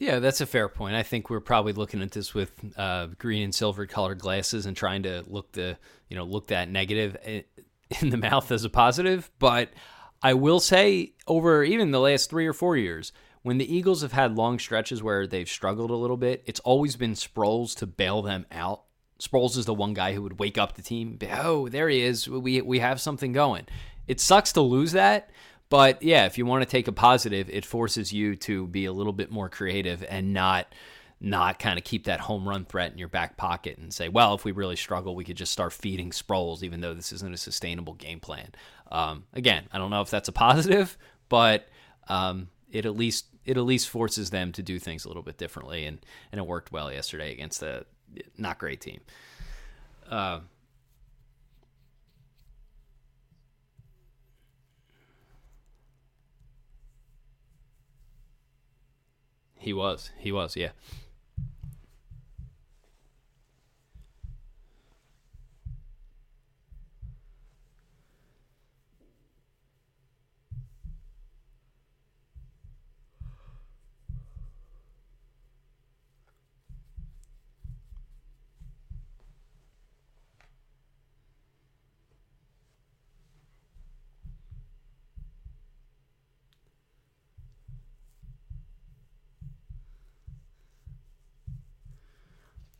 [0.00, 0.96] Yeah, that's a fair point.
[0.96, 4.74] I think we're probably looking at this with uh, green and silver colored glasses and
[4.74, 5.76] trying to look the
[6.08, 7.18] you know look that negative
[8.00, 9.30] in the mouth as a positive.
[9.38, 9.68] But
[10.22, 14.12] I will say, over even the last three or four years, when the Eagles have
[14.12, 18.22] had long stretches where they've struggled a little bit, it's always been Sproles to bail
[18.22, 18.84] them out.
[19.20, 21.18] Sproles is the one guy who would wake up the team.
[21.30, 22.26] Oh, there he is.
[22.26, 23.66] We we have something going.
[24.08, 25.30] It sucks to lose that,
[25.70, 28.92] but yeah, if you want to take a positive, it forces you to be a
[28.92, 30.66] little bit more creative and not
[31.22, 34.34] not kind of keep that home run threat in your back pocket and say, well,
[34.34, 37.36] if we really struggle, we could just start feeding Sproles, even though this isn't a
[37.36, 38.48] sustainable game plan.
[38.90, 40.96] Um, again, I don't know if that's a positive,
[41.28, 41.68] but
[42.08, 45.38] um, it at least it at least forces them to do things a little bit
[45.38, 47.86] differently, and and it worked well yesterday against a
[48.36, 49.00] not great team.
[50.08, 50.40] Uh,
[59.60, 60.70] he was, he was, yeah.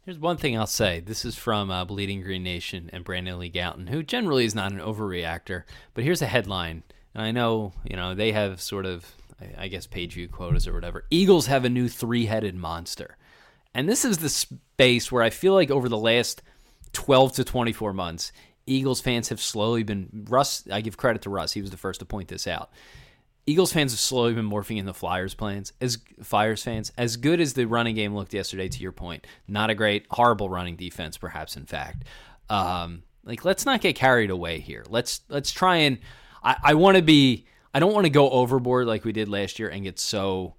[0.03, 1.01] Here's one thing I'll say.
[1.01, 4.73] This is from uh, Bleeding Green Nation and Brandon Lee Gowton, who generally is not
[4.73, 5.65] an overreactor.
[5.93, 6.85] But here's a headline.
[7.15, 9.15] And I know, you know, they have sort of,
[9.59, 11.05] I guess, page view quotas or whatever.
[11.11, 13.19] Eagles have a new three headed monster.
[13.75, 16.43] And this is the space where I feel like over the last
[16.93, 18.33] 12 to 24 months,
[18.67, 20.27] Eagles fans have slowly been.
[20.31, 21.53] Russ, I give credit to Russ.
[21.53, 22.71] He was the first to point this out.
[23.47, 26.93] Eagles fans have slowly been morphing into Flyers plans as Flyers fans.
[26.97, 30.49] As good as the running game looked yesterday, to your point, not a great, horrible
[30.49, 32.05] running defense, perhaps in fact.
[32.49, 34.85] Um, like let's not get carried away here.
[34.89, 35.99] Let's let's try and
[36.43, 39.59] I, I want to be I don't want to go overboard like we did last
[39.59, 40.55] year and get so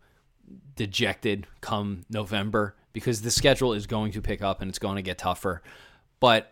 [0.75, 5.01] dejected come November because the schedule is going to pick up and it's going to
[5.01, 5.61] get tougher.
[6.19, 6.50] But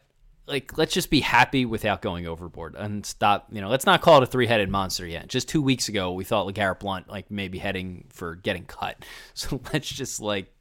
[0.50, 3.48] like let's just be happy without going overboard and stop.
[3.52, 5.28] You know, let's not call it a three-headed monster yet.
[5.28, 9.06] Just two weeks ago, we thought LeGarrette Blunt like maybe heading for getting cut.
[9.34, 10.52] So let's just like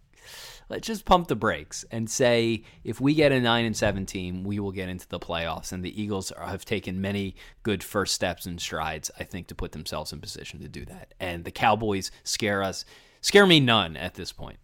[0.68, 4.44] let's just pump the brakes and say if we get a 9 and 7 team
[4.44, 8.46] we will get into the playoffs and the eagles have taken many good first steps
[8.46, 12.10] and strides i think to put themselves in position to do that and the cowboys
[12.22, 12.84] scare us
[13.20, 14.58] scare me none at this point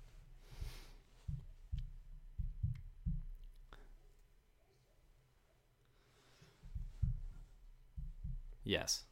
[8.64, 9.04] Yes.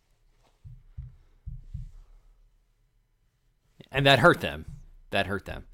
[3.91, 4.65] And that hurt them.
[5.11, 5.67] That hurt them.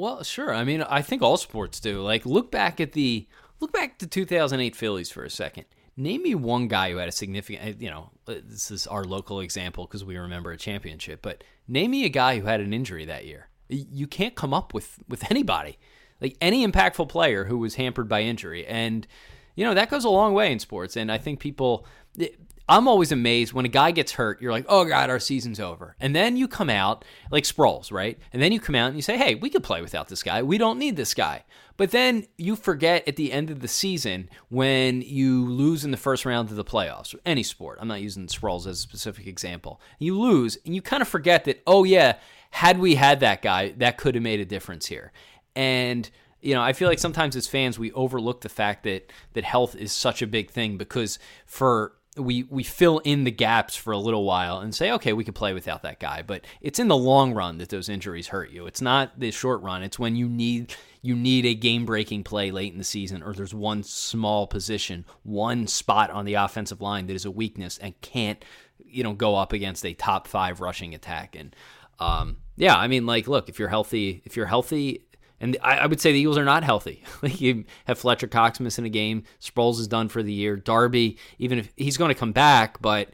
[0.00, 0.54] Well, sure.
[0.54, 2.00] I mean, I think all sports do.
[2.00, 3.28] Like, look back at the
[3.60, 5.66] look back to 2008 Phillies for a second.
[5.94, 7.66] Name me one guy who had a significant.
[7.66, 11.20] Eh, you know, uh, this is our local example because we remember a championship.
[11.20, 13.48] But name me a guy who had an injury that year.
[13.68, 15.78] You can't come up with with anybody,
[16.18, 19.06] like any impactful player who was hampered by injury, and
[19.54, 20.96] you know that goes a long way in sports.
[20.96, 21.84] And I think people
[22.18, 22.28] eh,
[22.68, 24.40] I'm always amazed when a guy gets hurt.
[24.40, 28.18] You're like, oh god, our season's over, and then you come out like Sproles, right?
[28.32, 30.42] And then you come out and you say, hey, we could play without this guy.
[30.42, 31.44] We don't need this guy.
[31.76, 35.96] But then you forget at the end of the season when you lose in the
[35.96, 37.78] first round of the playoffs, any sport.
[37.80, 39.80] I'm not using Sproles as a specific example.
[39.98, 42.16] You lose, and you kind of forget that, oh yeah,
[42.50, 45.12] had we had that guy, that could have made a difference here.
[45.56, 46.08] And
[46.42, 49.74] you know, I feel like sometimes as fans we overlook the fact that that health
[49.74, 53.98] is such a big thing because for we we fill in the gaps for a
[53.98, 56.22] little while and say, okay, we can play without that guy.
[56.22, 58.66] But it's in the long run that those injuries hurt you.
[58.66, 59.82] It's not the short run.
[59.82, 63.32] It's when you need you need a game breaking play late in the season, or
[63.32, 67.98] there's one small position, one spot on the offensive line that is a weakness and
[68.00, 68.44] can't
[68.84, 71.36] you know go up against a top five rushing attack.
[71.36, 71.54] And
[71.98, 75.04] um, yeah, I mean, like, look, if you're healthy, if you're healthy
[75.40, 77.02] and I, I, would say the Eagles are not healthy.
[77.22, 79.24] like you have Fletcher Cox missing a game.
[79.40, 80.56] Sproles is done for the year.
[80.56, 83.10] Darby, even if he's going to come back, but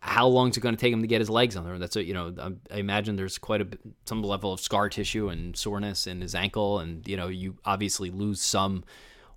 [0.00, 1.78] how long is it going to take him to get his legs on there?
[1.78, 3.68] That's a, you know, I, I imagine there's quite a
[4.04, 8.10] some level of scar tissue and soreness in his ankle, and you know, you obviously
[8.10, 8.84] lose some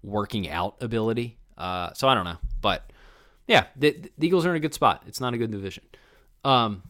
[0.03, 1.38] working out ability.
[1.57, 2.91] Uh, so I don't know, but
[3.47, 5.03] yeah, the, the Eagles are in a good spot.
[5.07, 5.85] It's not a good division.
[6.43, 6.84] Um,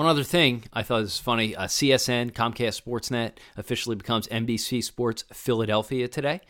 [0.00, 5.24] one other thing I thought was funny uh, CSN, Comcast Sportsnet, officially becomes NBC Sports
[5.30, 6.40] Philadelphia today.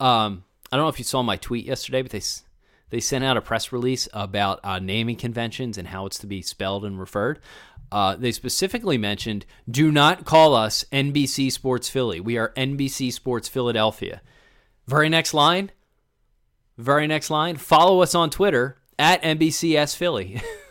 [0.00, 0.42] Um,
[0.72, 2.22] I don't know if you saw my tweet yesterday, but they
[2.90, 6.42] they sent out a press release about uh, naming conventions and how it's to be
[6.42, 7.38] spelled and referred.
[7.92, 12.18] Uh, they specifically mentioned, "Do not call us NBC Sports Philly.
[12.18, 14.22] We are NBC Sports Philadelphia."
[14.88, 15.70] Very next line.
[16.76, 17.58] Very next line.
[17.58, 20.42] Follow us on Twitter at NBCS Philly.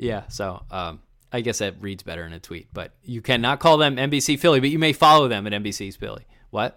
[0.00, 1.00] Yeah, so um,
[1.30, 2.68] I guess that reads better in a tweet.
[2.72, 6.24] But you cannot call them NBC Philly, but you may follow them at NBCS Philly.
[6.48, 6.74] What?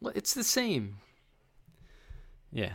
[0.00, 0.96] Well, it's the same.
[2.50, 2.72] Yeah.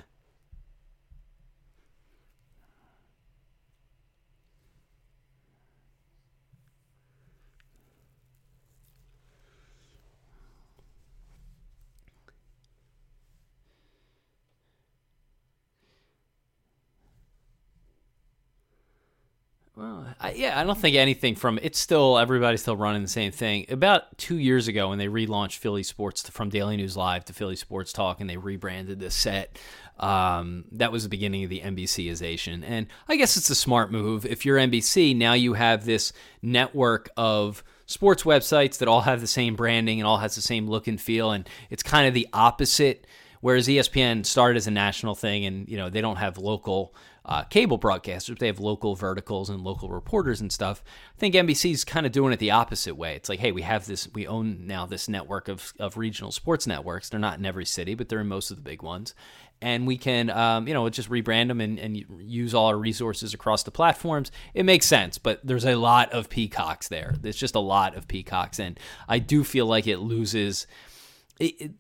[19.80, 23.32] Well, I, yeah, I don't think anything from it's still everybody's still running the same
[23.32, 23.66] thing.
[23.70, 27.34] About two years ago, when they relaunched Philly Sports to, from Daily News Live to
[27.34, 29.58] Philly Sports Talk, and they rebranded the set,
[29.98, 32.62] um, that was the beginning of the NBCization.
[32.68, 34.26] And I guess it's a smart move.
[34.26, 36.12] If you're NBC, now you have this
[36.42, 40.68] network of sports websites that all have the same branding and all has the same
[40.68, 43.08] look and feel, and it's kind of the opposite.
[43.40, 46.94] Whereas ESPN started as a national thing, and you know they don't have local
[47.30, 48.40] uh, cable broadcasters.
[48.40, 50.84] They have local verticals and local reporters and stuff.
[51.16, 53.16] I think NBC's kind of doing it the opposite way.
[53.16, 56.66] It's like, hey, we have this, we own now this network of, of regional sports
[56.66, 57.08] networks.
[57.08, 59.14] They're not in every city, but they're in most of the big ones.
[59.62, 63.36] And we can, um, you know, just rebrand them and, and use all our resources
[63.36, 64.32] across the platforms.
[64.56, 67.14] It makes sense, but there's a lot of peacocks there.
[67.22, 68.60] There's just a lot of peacocks.
[68.60, 70.66] And I do feel like it loses.
[71.40, 71.72] It, it,